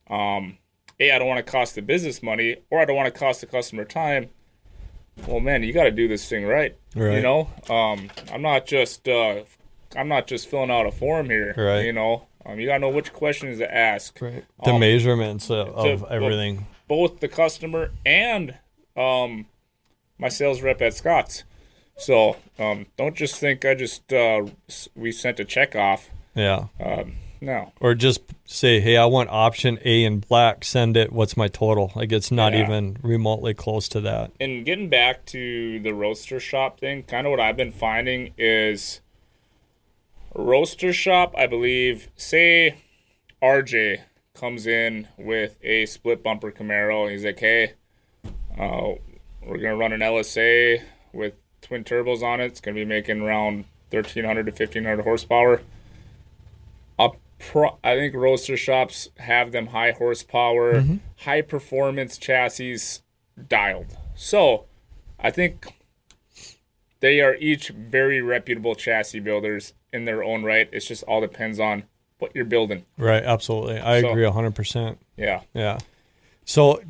[0.09, 0.59] um,
[1.01, 3.41] a I don't want to cost the business money or I don't want to cost
[3.41, 4.31] the customer time.
[5.27, 6.77] Well, man, you got to do this thing right.
[6.95, 7.15] right.
[7.17, 9.45] You know, um, I'm not just uh,
[9.97, 11.55] I'm not just filling out a form here.
[11.57, 11.85] Right.
[11.87, 14.21] You know, um, you got to know which questions to ask.
[14.21, 14.45] Right.
[14.65, 16.67] The Um, measurements of, of to- everything.
[16.87, 18.57] both the customer and
[18.97, 19.47] um,
[20.19, 21.45] my sales rep at Scott's.
[21.99, 24.45] So um, don't just think I just uh,
[24.95, 26.11] we sent a check off.
[26.35, 26.67] Yeah.
[27.47, 30.65] No, Or just say, hey, I want option A in black.
[30.65, 31.13] Send it.
[31.13, 31.93] What's my total?
[31.95, 32.65] Like it's not Yeah.
[32.65, 34.33] even remotely close to that.
[34.41, 39.01] and getting back to the Roadster Shop thing, kind of what I've been finding is
[40.35, 41.35] Roadster Shop.
[41.39, 42.79] I believe, say
[43.41, 44.01] RJ
[44.35, 47.05] comes in with a split bumper Camaro.
[47.05, 47.75] And he's like, "Hey,
[48.59, 48.93] uh,
[49.47, 50.83] we're gonna run an LSA
[51.13, 52.47] with twin turbos on it.
[52.47, 55.61] It's gonna be making around 1,300 to 1,500 horsepower."
[57.39, 60.97] Pro- I think Roadster Shops have them high horsepower, mm-hmm.
[61.19, 62.79] high performance chassis
[63.49, 63.97] dialed.
[64.15, 64.65] So,
[65.19, 65.67] I think
[67.01, 70.69] they are each very reputable chassis builders in their own right.
[70.73, 71.85] It's just all depends on
[72.19, 72.85] what you're building.
[72.97, 73.23] Right.
[73.23, 73.79] Absolutely.
[73.79, 74.97] I So- agree 100%.
[75.17, 75.43] Yeah.
[75.55, 75.79] Yeah.
[76.45, 76.81] So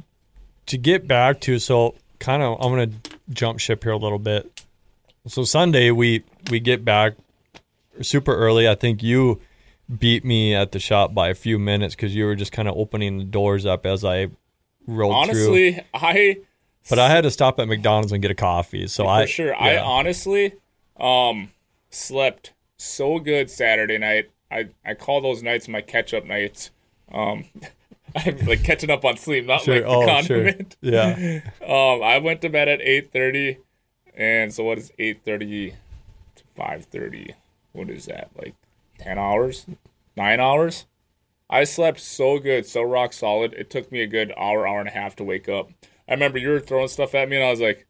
[0.67, 2.93] to get back to so kind of I'm gonna
[3.31, 4.63] jump ship here a little bit.
[5.27, 7.15] So Sunday we we get back
[8.03, 8.69] super early.
[8.69, 9.41] I think you
[9.99, 12.77] beat me at the shop by a few minutes because you were just kind of
[12.77, 14.29] opening the doors up as I
[14.87, 15.47] rolled through.
[15.47, 16.39] Honestly, I
[16.89, 18.87] But I had to stop at McDonald's and get a coffee.
[18.89, 19.55] So for I sure.
[19.55, 20.55] I honestly
[20.99, 21.51] um
[21.91, 24.31] slept so good Saturday night.
[24.51, 26.71] I I call those nights my catch up nights.
[27.13, 27.45] Um
[28.17, 29.75] I'm like catching up on sleep, not Sure.
[29.75, 30.51] like the Oh, sure.
[30.81, 31.41] Yeah.
[31.63, 33.59] Um I went to bed at 8:30
[34.17, 35.75] and so what is 8:30
[36.37, 37.35] to 5:30?
[37.73, 38.31] What is that?
[38.37, 38.55] Like
[38.99, 39.67] 10 hours?
[40.17, 40.87] 9 hours?
[41.49, 43.53] I slept so good, so rock solid.
[43.55, 45.71] It took me a good hour, hour and a half to wake up.
[46.09, 47.87] I remember you were throwing stuff at me, and I was like,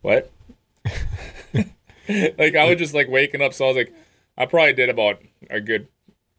[0.00, 0.30] "What?"
[2.08, 3.92] like I was just like waking up, so I was like,
[4.36, 5.88] I probably did about a good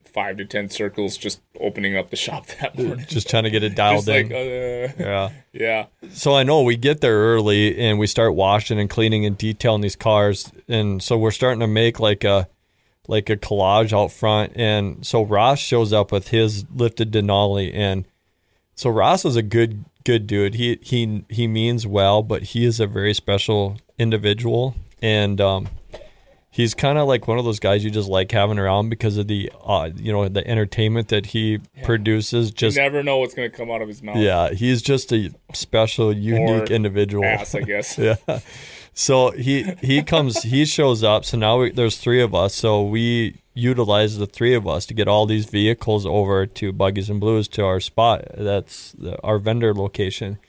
[0.03, 3.05] five to ten circles just opening up the shop that morning.
[3.07, 4.33] Just trying to get it dialed Just like, in.
[4.33, 5.29] uh, yeah.
[5.53, 9.37] yeah, So I know we get there early and we start washing and cleaning and
[9.37, 12.47] detailing these cars, and so we're starting to make like a
[13.07, 14.53] like a collage out front.
[14.55, 18.05] And so Ross shows up with his lifted Denali, and
[18.75, 20.55] so Ross is a good good dude.
[20.55, 25.67] He he he means well, but he is a very special individual, and um,
[26.51, 29.27] he's kind of like one of those guys you just like having around because of
[29.27, 32.51] the uh, you know the entertainment that he produces.
[32.51, 34.17] Just you never know what's gonna come out of his mouth.
[34.17, 37.23] yeah, he's just a special, unique Or individual.
[37.25, 37.97] ass, I guess.
[37.97, 38.15] yeah.
[38.97, 41.25] So he he comes, he shows up.
[41.25, 42.55] So now we, there's three of us.
[42.55, 47.09] So we utilize the three of us to get all these vehicles over to Buggies
[47.09, 48.25] and Blues to our spot.
[48.37, 50.39] That's the, our vendor location.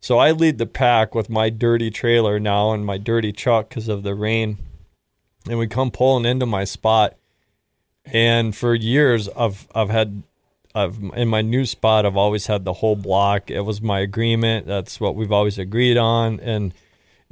[0.00, 3.88] So I lead the pack with my dirty trailer now and my dirty truck because
[3.88, 4.58] of the rain,
[5.48, 7.16] and we come pulling into my spot.
[8.04, 10.22] And for years, I've I've had
[10.72, 13.50] I've in my new spot I've always had the whole block.
[13.50, 14.68] It was my agreement.
[14.68, 16.38] That's what we've always agreed on.
[16.38, 16.72] And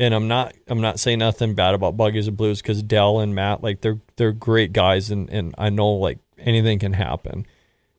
[0.01, 3.35] and I'm not I'm not saying nothing bad about Buggies and Blues because Dell and
[3.35, 7.47] Matt like they're they're great guys and and I know like anything can happen.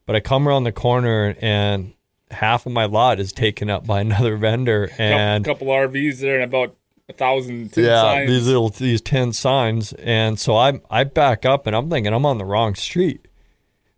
[0.08, 1.94] But I come around the corner and
[2.32, 6.36] half of my lot is taken up by another vendor and couple, couple RVs there
[6.36, 6.76] and about
[7.08, 8.30] a thousand yeah, signs.
[8.30, 12.26] these little these ten signs, and so I I back up and I'm thinking I'm
[12.26, 13.28] on the wrong street.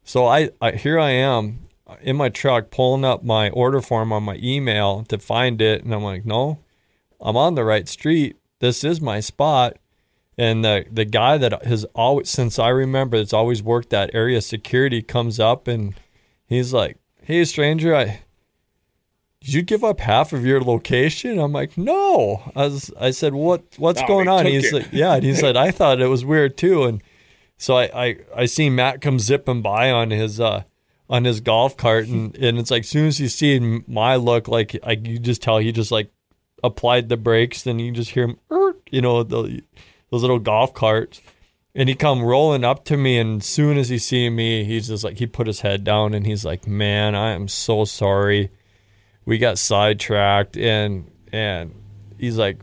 [0.04, 4.12] So I, I here I am uh, in my truck pulling up my order form
[4.12, 6.60] on my email to find it, and I'm like, no,
[7.24, 8.36] I'm on the right street.
[8.60, 9.78] This is my spot.
[10.38, 14.42] And the the guy that has always since I remember that's always worked that area
[14.42, 15.94] security comes up and
[16.48, 18.22] he's like, "Hey stranger, I
[19.42, 23.34] did you give up half of your location?" I'm like, "No." I was, I said,
[23.36, 24.74] "What what's No, going on?" He's it.
[24.74, 27.04] like, "Yeah." And he said, "I thought it was weird too." And
[27.58, 30.64] so I I I seen Matt come zipping by on his uh
[31.10, 34.48] on his golf cart and and it's like as soon as he seen my look
[34.48, 36.10] like like you just tell he just like
[36.64, 39.62] applied the brakes then you just hear him "Er," you know the
[40.12, 41.22] those little golf carts
[41.76, 44.90] And he come rolling up to me, and as soon as he see me, he's
[44.90, 48.52] just like he put his head down, and he's like, "Man, I am so sorry.
[49.26, 51.74] We got sidetracked." And and
[52.20, 52.60] he's like,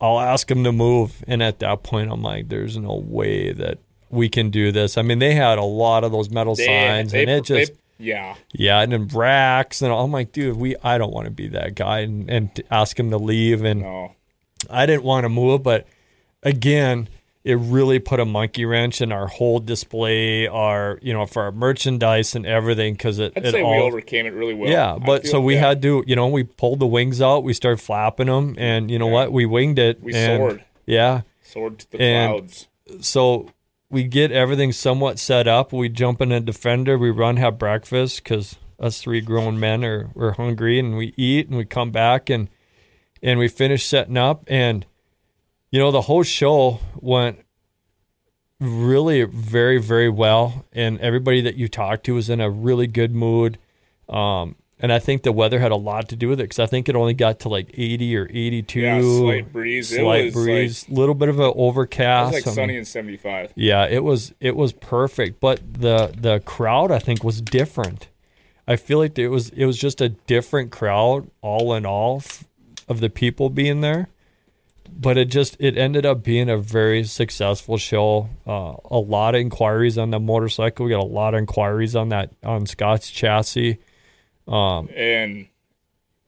[0.00, 3.78] "I'll ask him to move." And at that point, I'm like, "There's no way that
[4.10, 7.10] we can do this." I mean, they had a lot of those metal They- signs,
[7.10, 8.34] they- and it just they- yeah.
[8.52, 11.74] yeah, and then racks, and I'm like, dude, we I don't want to be that
[11.74, 14.12] guy, and and ask him to leave, and No.
[14.70, 15.86] I didn't want to move, but
[16.42, 17.08] again,
[17.44, 21.52] it really put a monkey wrench in our whole display, our you know, for our
[21.52, 24.70] merchandise and everything, because it, I'd it say all we overcame it really well.
[24.70, 25.60] yeah, but so we yeah.
[25.68, 28.98] had to, you know, we pulled the wings out, we started flapping them, and you
[28.98, 29.12] know Yeah.
[29.12, 30.02] what, we winged it.
[30.02, 30.64] We and, soared.
[30.86, 32.68] Yeah, soared to the and- clouds.
[33.00, 33.48] so
[33.90, 35.72] we get everything somewhat set up.
[35.72, 36.98] We jump in a defender.
[36.98, 41.48] We run, have breakfast because us three grown men are we're hungry, and we eat,
[41.48, 42.48] and we come back and
[43.22, 44.86] and we finish setting up, and
[45.70, 47.44] you know the whole show went
[48.60, 53.14] really very very well, and everybody that you talked to was in a really good
[53.14, 53.58] mood.
[54.08, 56.66] Um, and I think the weather had a lot to do with it because I
[56.66, 58.80] think it only got to like 80 or 82.
[58.80, 59.90] Yeah, slight breeze.
[59.92, 62.34] It Slight was breeze, little bit of an It overcast.
[62.34, 63.52] was like sunny and 75.
[63.56, 68.08] yeah, it was it was perfect, but the the crowd I think was different.
[68.68, 72.22] I feel like it was it was just a different crowd all in all
[72.88, 74.08] of the people being there.
[74.98, 78.28] But it just it ended up being a very successful show.
[78.46, 80.86] Uh, a lot of inquiries on the motorcycle.
[80.86, 83.78] We got a lot of inquiries on that on Scott's chassis.
[84.46, 85.48] Um, and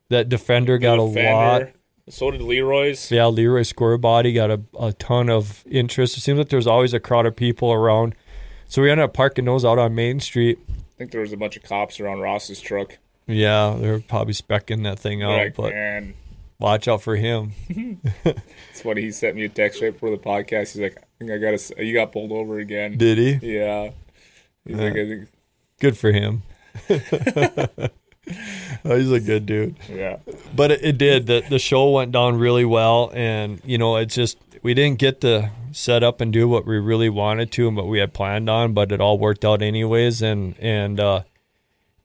[0.09, 1.69] That Defender got a lot.
[2.09, 3.11] So did Leroy's.
[3.11, 6.17] Yeah, Leroy Square Body got a, a ton of interest.
[6.17, 8.15] It seems like there's always a crowd of people around.
[8.67, 10.57] So we ended up parking those out on Main Street.
[10.69, 12.97] I think there was a bunch of cops around Ross's truck.
[13.27, 16.15] Yeah, they're probably specking that thing out, Like, but and
[16.59, 17.53] watch out for him.
[17.69, 19.01] it's funny.
[19.01, 20.73] He sent me a text right before the podcast.
[20.73, 22.97] He's like, I think I got to, you got pulled over again.
[22.97, 23.55] Did he?
[23.57, 23.91] Yeah.
[24.65, 25.29] He's like, I think,
[25.79, 26.41] Good for him.
[28.85, 29.75] oh, he's a good dude.
[29.89, 30.17] yeah.
[30.55, 31.27] But it, it did.
[31.27, 35.21] The the show went down really well, and you know, it's just we didn't get
[35.21, 38.49] to set up and do what we really wanted to and what we had planned
[38.49, 40.21] on, but it all worked out anyways.
[40.21, 41.23] And and uh,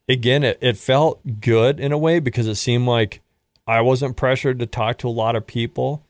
[0.09, 3.21] again, it, it felt good in a way because it seemed like
[3.67, 6.05] I wasn't pressured to talk to a lot of people,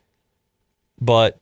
[1.00, 1.38] but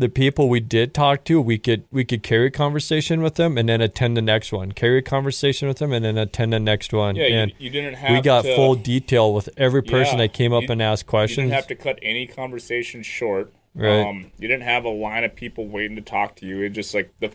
[0.00, 3.68] the people we did talk to, we could we could carry conversation with them and
[3.68, 4.72] then attend the next one.
[4.72, 7.16] Carry conversation with them and then attend the next one.
[7.16, 10.24] Yeah, and you, you didn't have we got to, full detail with every person Yeah,
[10.26, 11.36] that came up you- and asked questions.
[11.44, 13.52] You didn't have to cut any conversation short.
[13.74, 14.00] Right.
[14.00, 16.62] Um, you didn't have a line of people waiting to talk to you.
[16.62, 17.30] It just like the,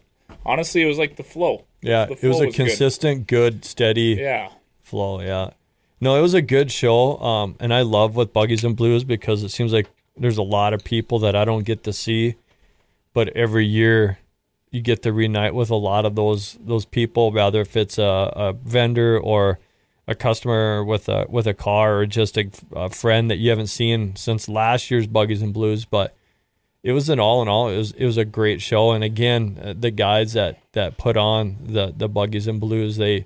[0.45, 1.65] honestly, it was like the flow.
[1.81, 2.55] yeah, the it was a good.
[2.55, 4.49] consistent, good, steady Yeah.
[4.83, 5.21] flow.
[5.21, 5.51] Yeah.
[6.01, 7.17] No, it was a good show.
[7.19, 9.87] Um, and I love with Buggies and Blues because it seems like
[10.17, 12.35] there's a lot of people that I don't get to see,
[13.15, 14.19] but every year
[14.71, 18.03] you get to reunite with a lot of those those people, whether if it's a,
[18.35, 19.57] a vendor or
[20.05, 23.67] a customer with a with a car or just a, a friend that you haven't
[23.67, 25.85] seen since last year's Buggies and Blues.
[25.85, 26.13] But
[26.83, 28.91] it was an all in all, it was it was a great show.
[28.91, 33.25] And again, uh, the guys that that put on the the Buggies and Blues, they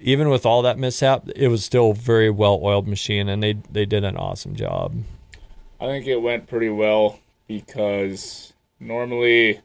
[0.00, 3.52] even with all that mishap, it was still a very well oiled machine, and they
[3.70, 4.96] they did an awesome job.
[5.80, 9.60] I think it went pretty well because normally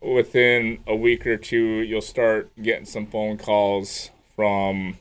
[0.00, 4.98] within a week or two you'll start getting some phone calls from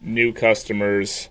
[0.00, 1.28] new customers.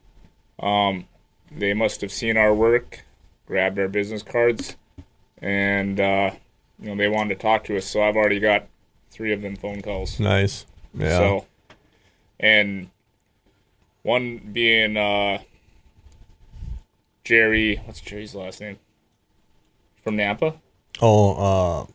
[0.60, 1.08] Um,
[1.52, 3.06] they must have seen our work,
[3.46, 4.76] grabbed our business cards,
[5.42, 6.32] and uh,
[6.80, 7.86] you know they wanted to talk to us.
[7.86, 8.68] So I've already got
[9.10, 10.20] three of them phone calls.
[10.20, 10.66] Nice.
[10.94, 11.18] Yeah.
[11.18, 11.46] So,
[12.40, 12.90] and
[14.04, 15.40] one being uh,
[17.24, 17.78] Jerry.
[17.86, 18.78] What's Jerry's last name?
[20.08, 20.54] From Napa.
[21.02, 21.86] oh,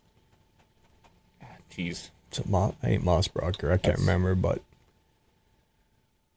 [1.41, 2.11] uh, Jeez.
[2.27, 3.69] it's a Mo- I ain't Mossbrocker.
[3.69, 4.61] I can't That's- remember, but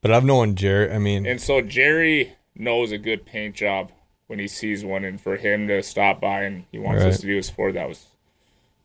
[0.00, 0.90] but I've known Jerry.
[0.90, 3.92] I mean, And so Jerry knows a good paint job
[4.26, 7.10] when he sees one, and for him to stop by and he wants Right.
[7.12, 8.06] us to do his Ford, that was,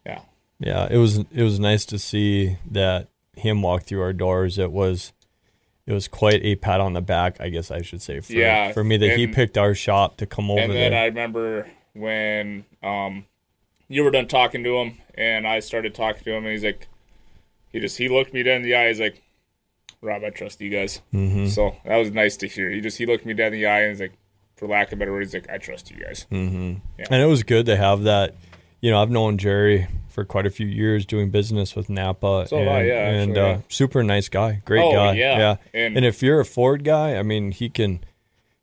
[0.05, 0.19] yeah,
[0.59, 4.57] yeah, it was it was nice to see that him walk through our doors.
[4.57, 5.13] It was
[5.87, 8.19] it was quite a pat on the back, I guess I should say.
[8.19, 10.91] For, Yeah, for me that he and- picked our shop to come over and then
[10.91, 11.01] there.
[11.03, 13.25] I remember when um,
[13.87, 16.87] you were done talking to him, and I started talking to him, and he's like,
[17.71, 18.87] he just he looked me dead in the eye.
[18.89, 19.21] He's like,
[20.01, 21.01] Rob, I trust you guys.
[21.13, 21.47] Mm-hmm.
[21.47, 22.69] So that was nice to hear.
[22.69, 24.13] He just he looked me dead in the eye, and he's like,
[24.55, 26.25] for lack of a better words, he's like, I trust you guys.
[26.31, 28.35] and it was good to have that.
[28.81, 32.47] You know, I've known Jerry for quite a few years doing business with Napa.
[32.49, 33.61] So and, I, yeah, and actually, uh, yeah.
[33.69, 35.13] super nice guy, great Oh, guy.
[35.13, 35.37] yeah.
[35.37, 35.55] yeah.
[35.73, 37.99] And- And, if you're a Ford guy, I mean, he can.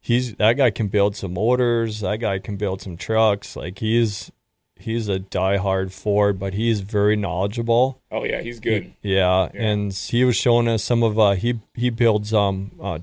[0.09, 2.01] He's that guy can build some motors.
[2.01, 3.57] That guy can build some trucks.
[3.57, 4.33] Like he's
[4.75, 8.01] he's a diehard Ford, but he's very knowledgeable.
[8.11, 8.95] Oh yeah, he's good.
[9.03, 9.61] Yeah, Yeah.
[9.63, 13.01] and he was showing us some of uh he he builds um uh,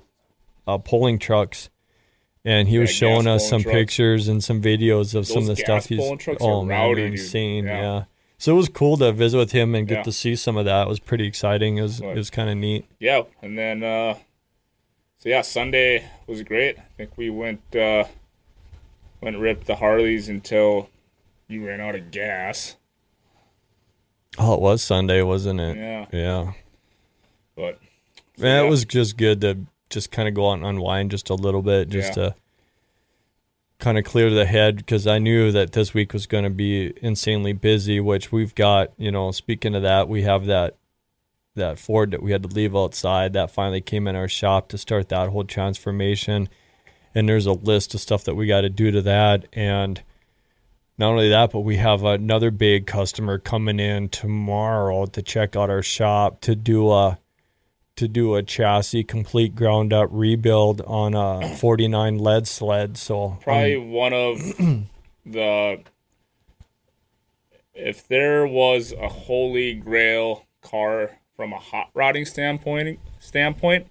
[0.66, 1.70] uh pulling trucks,
[2.44, 3.76] and he was Yeah, gas showing us some trucks.
[3.76, 7.04] pictures and some videos of some of the stuff he's pulling trucks oh man, rowdy,
[7.04, 7.66] insane.
[7.66, 7.82] Yeah.
[7.82, 8.04] Yeah.
[8.40, 10.88] So it was cool to visit with him and get to see some of that.
[10.88, 11.78] It was pretty exciting.
[11.78, 12.86] It was it was kind of neat.
[13.00, 14.16] Yeah, and then uh
[15.26, 16.78] so yeah, Sunday was great.
[16.78, 18.04] I think we went uh
[19.22, 20.90] went ripped the Harleys until
[21.48, 22.76] you ran out of gas.
[24.38, 25.78] Oh, it was Sunday, wasn't it?
[25.78, 26.06] Yeah.
[26.12, 26.52] Yeah.
[27.56, 27.80] But
[28.38, 28.68] Yeah, yeah.
[28.68, 29.58] it was just good to
[29.90, 32.30] just kind of go out and unwind just a little bit, just Yeah.
[32.30, 32.36] to
[33.80, 36.94] kind of clear the head because I knew that this week was going to be
[37.02, 38.00] insanely busy.
[38.00, 39.32] Which we've got, you know.
[39.32, 40.76] Speaking of that, we have that
[41.56, 44.78] that Ford that we had to leave outside that finally came in our shop to
[44.78, 46.50] start that whole transformation.
[47.14, 50.02] And there's a list of stuff that we got to do to that, and
[50.98, 55.70] not only that, but we have another big customer coming in tomorrow to check out
[55.70, 57.20] our shop to do a
[57.96, 62.98] to do a chassis complete ground up rebuild on a 49 lead sled.
[62.98, 64.38] So probably um, one of
[65.26, 65.82] the
[67.74, 73.88] if there was a holy grail car from a hot rodding standpoint standpoint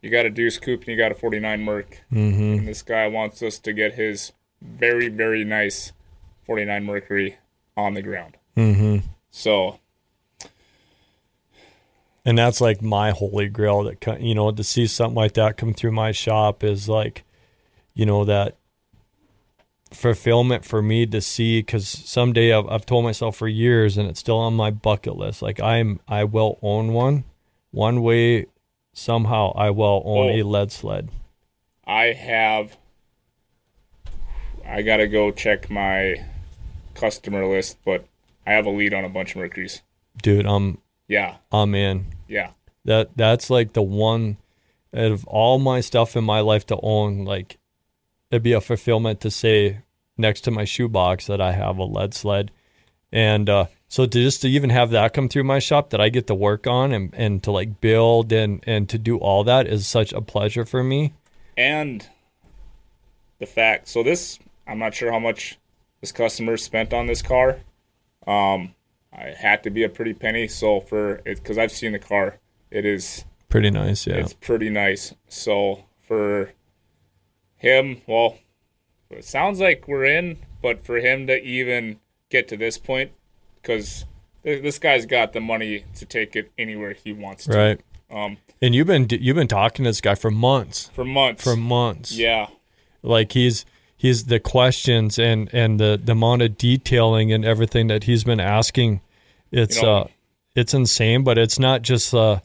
[0.00, 2.58] you got a deuce coupe and you got a 49 merc mhm.
[2.58, 5.92] and this guy wants us to get his very very nice
[6.46, 7.36] 49 mercury
[7.76, 9.02] on the ground Mhm.
[9.30, 9.78] so
[12.24, 15.72] and that's like my holy grail that you know to see something like that come
[15.74, 17.24] through my shop is like
[17.94, 18.56] you know that
[19.94, 24.20] fulfillment for me to see because someday I've, I've told myself for years and it's
[24.20, 25.42] still on my bucket list.
[25.42, 27.24] Like i'm i will own one.
[27.70, 28.46] One way
[28.92, 30.34] somehow i will own Oh.
[30.34, 31.08] a lead sled.
[31.86, 32.76] I have
[34.66, 36.24] i gotta go check my
[36.94, 38.04] customer list but
[38.46, 39.82] i have a lead on a bunch of mercuries
[40.22, 40.78] dude i'm
[41.08, 41.36] yeah.
[41.50, 42.06] I'm in.
[42.26, 42.52] Yeah.
[42.86, 44.38] That that's like the one
[44.96, 47.58] out of all my stuff in my life to own like
[48.32, 49.82] it'd be a fulfillment to say
[50.16, 52.50] next to my shoebox that i have a lead sled.
[53.12, 56.08] And uh so to just to even have that come through my shop that i
[56.08, 59.66] get to work on and and to like build and and to do all that
[59.66, 61.12] is such a pleasure for me.
[61.56, 62.08] And
[63.38, 65.58] the fact so this i'm not sure how much
[66.00, 67.60] this customer spent on this car.
[68.26, 68.74] Um
[69.12, 70.48] i had to be a pretty penny.
[70.48, 72.38] So for it because i've seen the car
[72.70, 74.14] it is pretty nice yeah.
[74.14, 75.14] it's pretty nice.
[75.28, 76.52] So for
[77.62, 78.36] him well
[79.10, 81.98] it sounds like we're in but for him to even
[82.30, 83.10] get to this point
[83.60, 84.04] because
[84.42, 87.52] this guy's got the money to take it anywhere he wants to.
[87.56, 87.80] Right.
[88.10, 90.90] Um and you've been you've been talking to this guy for months.
[90.94, 91.44] For months.
[91.44, 92.12] For months.
[92.16, 92.48] Yeah.
[93.02, 93.64] Like he's
[93.96, 98.40] he's the questions and and the the amount of detailing and everything that he's been
[98.40, 99.00] asking
[99.52, 100.06] it's You know- uh
[100.56, 102.40] it's insane but it's not just uh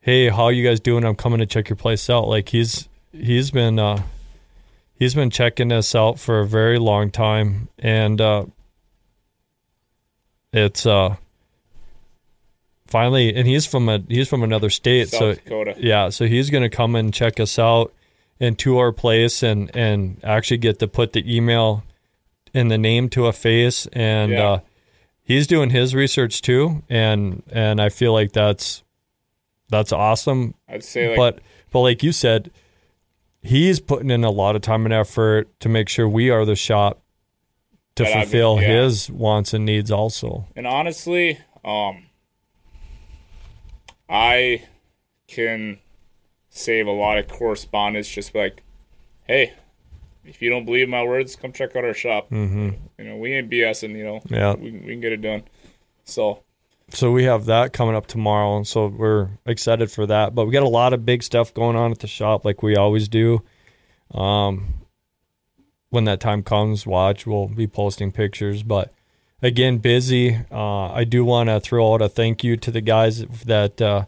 [0.00, 1.04] hey how you guys doing?
[1.04, 2.26] I'm coming to check your place out.
[2.28, 4.02] Like he's he's been uh
[5.02, 8.44] he's been checking this out for a very long time and uh
[10.52, 11.16] it's uh
[12.86, 16.50] finally and he's from a he's from another state south so dakota yeah, so he's
[16.50, 17.92] to come and check us out
[18.38, 21.82] and to our place and and actually get to put the email
[22.54, 24.48] and the name to a face and Yeah.
[24.50, 24.60] uh
[25.24, 28.84] he's doing his research too and and I feel like that's
[29.68, 31.38] that's awesome i'd say like but
[31.72, 32.52] but like you said
[33.42, 36.56] he's putting in a lot of time and effort to make sure we are the
[36.56, 37.02] shop
[37.96, 38.82] to That been- fulfill yeah.
[38.82, 42.04] his wants and needs also And honestly, um,
[44.08, 44.62] I
[45.28, 45.78] can
[46.50, 48.62] save a lot of correspondence just like,
[49.26, 49.54] hey,
[50.24, 52.30] if you don't believe my words, come check out our shop.
[52.30, 52.70] mm-hmm.
[52.98, 53.96] You know, we ain't BSing.
[53.96, 55.42] You know, yeah we we can get it done.
[56.04, 56.42] So
[56.94, 60.34] So we have that coming up tomorrow, and so we're excited for that.
[60.34, 62.76] But we got a lot of big stuff going on at the shop, like we
[62.76, 63.42] always do.
[64.12, 64.74] Um,
[65.90, 68.62] when that time comes, watch we'll be posting pictures.
[68.62, 68.92] But
[69.40, 70.38] again, busy.
[70.50, 74.04] Uh, I do want to throw out a thank you to the guys that uh,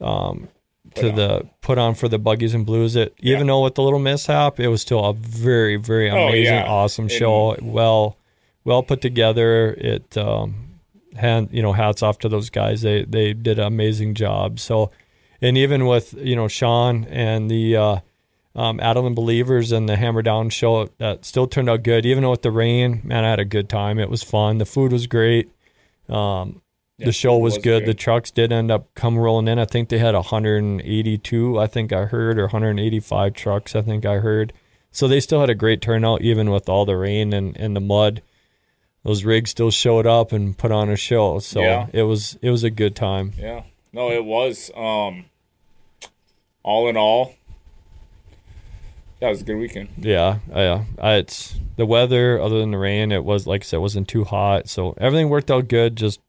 [0.00, 0.48] um,
[0.94, 1.14] Put to on.
[1.16, 2.94] the put on for the buggies and blues.
[2.96, 6.54] It even though with the little mishap, it was still a very very Oh, amazing,
[6.54, 6.66] yeah.
[6.66, 7.56] awesome show.
[7.60, 8.16] Well,
[8.64, 9.72] well put together.
[9.72, 10.63] It um,
[11.16, 12.82] hand you know hats off to those guys.
[12.82, 14.58] They they did an amazing job.
[14.60, 14.90] So,
[15.40, 17.96] and even with you know Sean and the uh,
[18.54, 18.78] um,
[19.14, 22.06] Believers and the Hammer Down show, that still turned out good.
[22.06, 23.98] Even with the rain, man, I had a good time.
[23.98, 24.58] It was fun.
[24.58, 25.50] The food was great.
[26.08, 26.60] Um,
[26.98, 27.86] yeah, the show it was, good.
[27.86, 29.58] The trucks did end up come rolling in.
[29.58, 31.58] I think they had 182.
[31.58, 33.74] I think I heard, or 185 trucks.
[33.74, 34.52] I think I heard.
[34.92, 37.80] So they still had a great turnout, even with all the rain and, and the
[37.80, 38.22] mud.
[39.04, 41.38] Those rigs still showed up and put on a show.
[41.38, 41.86] So Yeah.
[41.92, 43.32] it was it was a good time.
[43.38, 43.62] Yeah.
[43.92, 44.70] No, it was.
[44.76, 45.26] Um,
[46.64, 47.34] all in all,
[49.20, 49.88] that was a good weekend.
[49.98, 50.84] Yeah, yeah.
[51.00, 52.40] I, it's the weather.
[52.40, 55.28] Other than the rain, it was like I said, it wasn't too hot, so everything
[55.28, 55.96] worked out good.
[55.96, 56.20] Just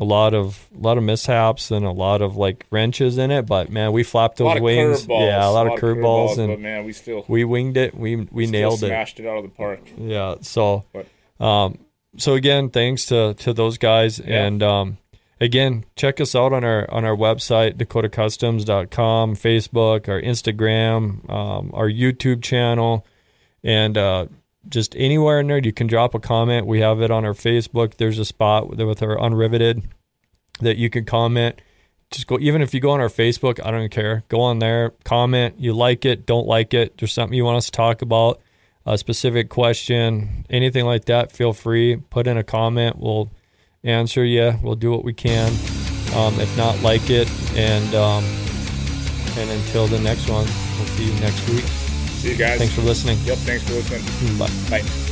[0.00, 3.42] a lot of a lot of mishaps and a lot of like wrenches in it,
[3.46, 5.06] but man, we flapped A those lot of wings.
[5.06, 7.94] Yeah, a lot, of curveballs, but and man, we still we winged it.
[7.94, 8.86] We we nailed it.
[8.86, 9.80] smashed it out of the park.
[9.98, 10.36] Yeah.
[10.40, 11.78] So, But- um,
[12.16, 14.44] so again, thanks to to those guys, Yeah.
[14.46, 14.98] and um,
[15.40, 21.88] again, check us out on our on our website dakotacustoms.com, Facebook, our Instagram, um, our
[21.88, 23.06] YouTube channel,
[23.62, 24.26] and uh,
[24.68, 26.66] just anywhere in there you can drop a comment.
[26.66, 27.94] We have it on our Facebook.
[27.96, 29.84] There's a spot with with our unriveted
[30.60, 31.60] that you can comment.
[32.10, 34.24] Just go, even if you go on our Facebook, I don't care.
[34.28, 35.54] Go on there, comment.
[35.60, 36.98] You like it, don't like it.
[36.98, 38.40] There's something you want us to talk about,
[38.86, 41.32] a specific question, anything like that.
[41.32, 42.98] Feel free, put in a comment.
[42.98, 43.30] We'll
[43.84, 44.54] answer you.
[44.62, 45.52] We'll do what we can.
[46.14, 48.24] Um, if not, like it, and um,
[49.36, 51.64] and until the next one, we'll see you next week.
[52.20, 52.58] See you guys.
[52.58, 53.18] Thanks for listening.
[53.24, 53.38] Yep.
[53.38, 54.38] Thanks for listening.
[54.38, 54.80] Bye.
[54.82, 55.09] Bye.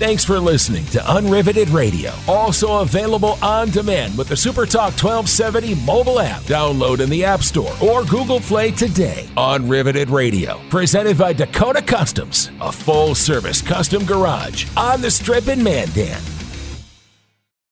[0.00, 2.10] Thanks for listening to Unriveted Radio.
[2.26, 6.40] Also available on demand with the SuperTalk 1270 mobile app.
[6.44, 9.28] Download in the App Store or Google Play today.
[9.36, 15.62] Unriveted Radio, presented by Dakota Customs, a full service custom garage on the strip in
[15.62, 16.18] Mandan.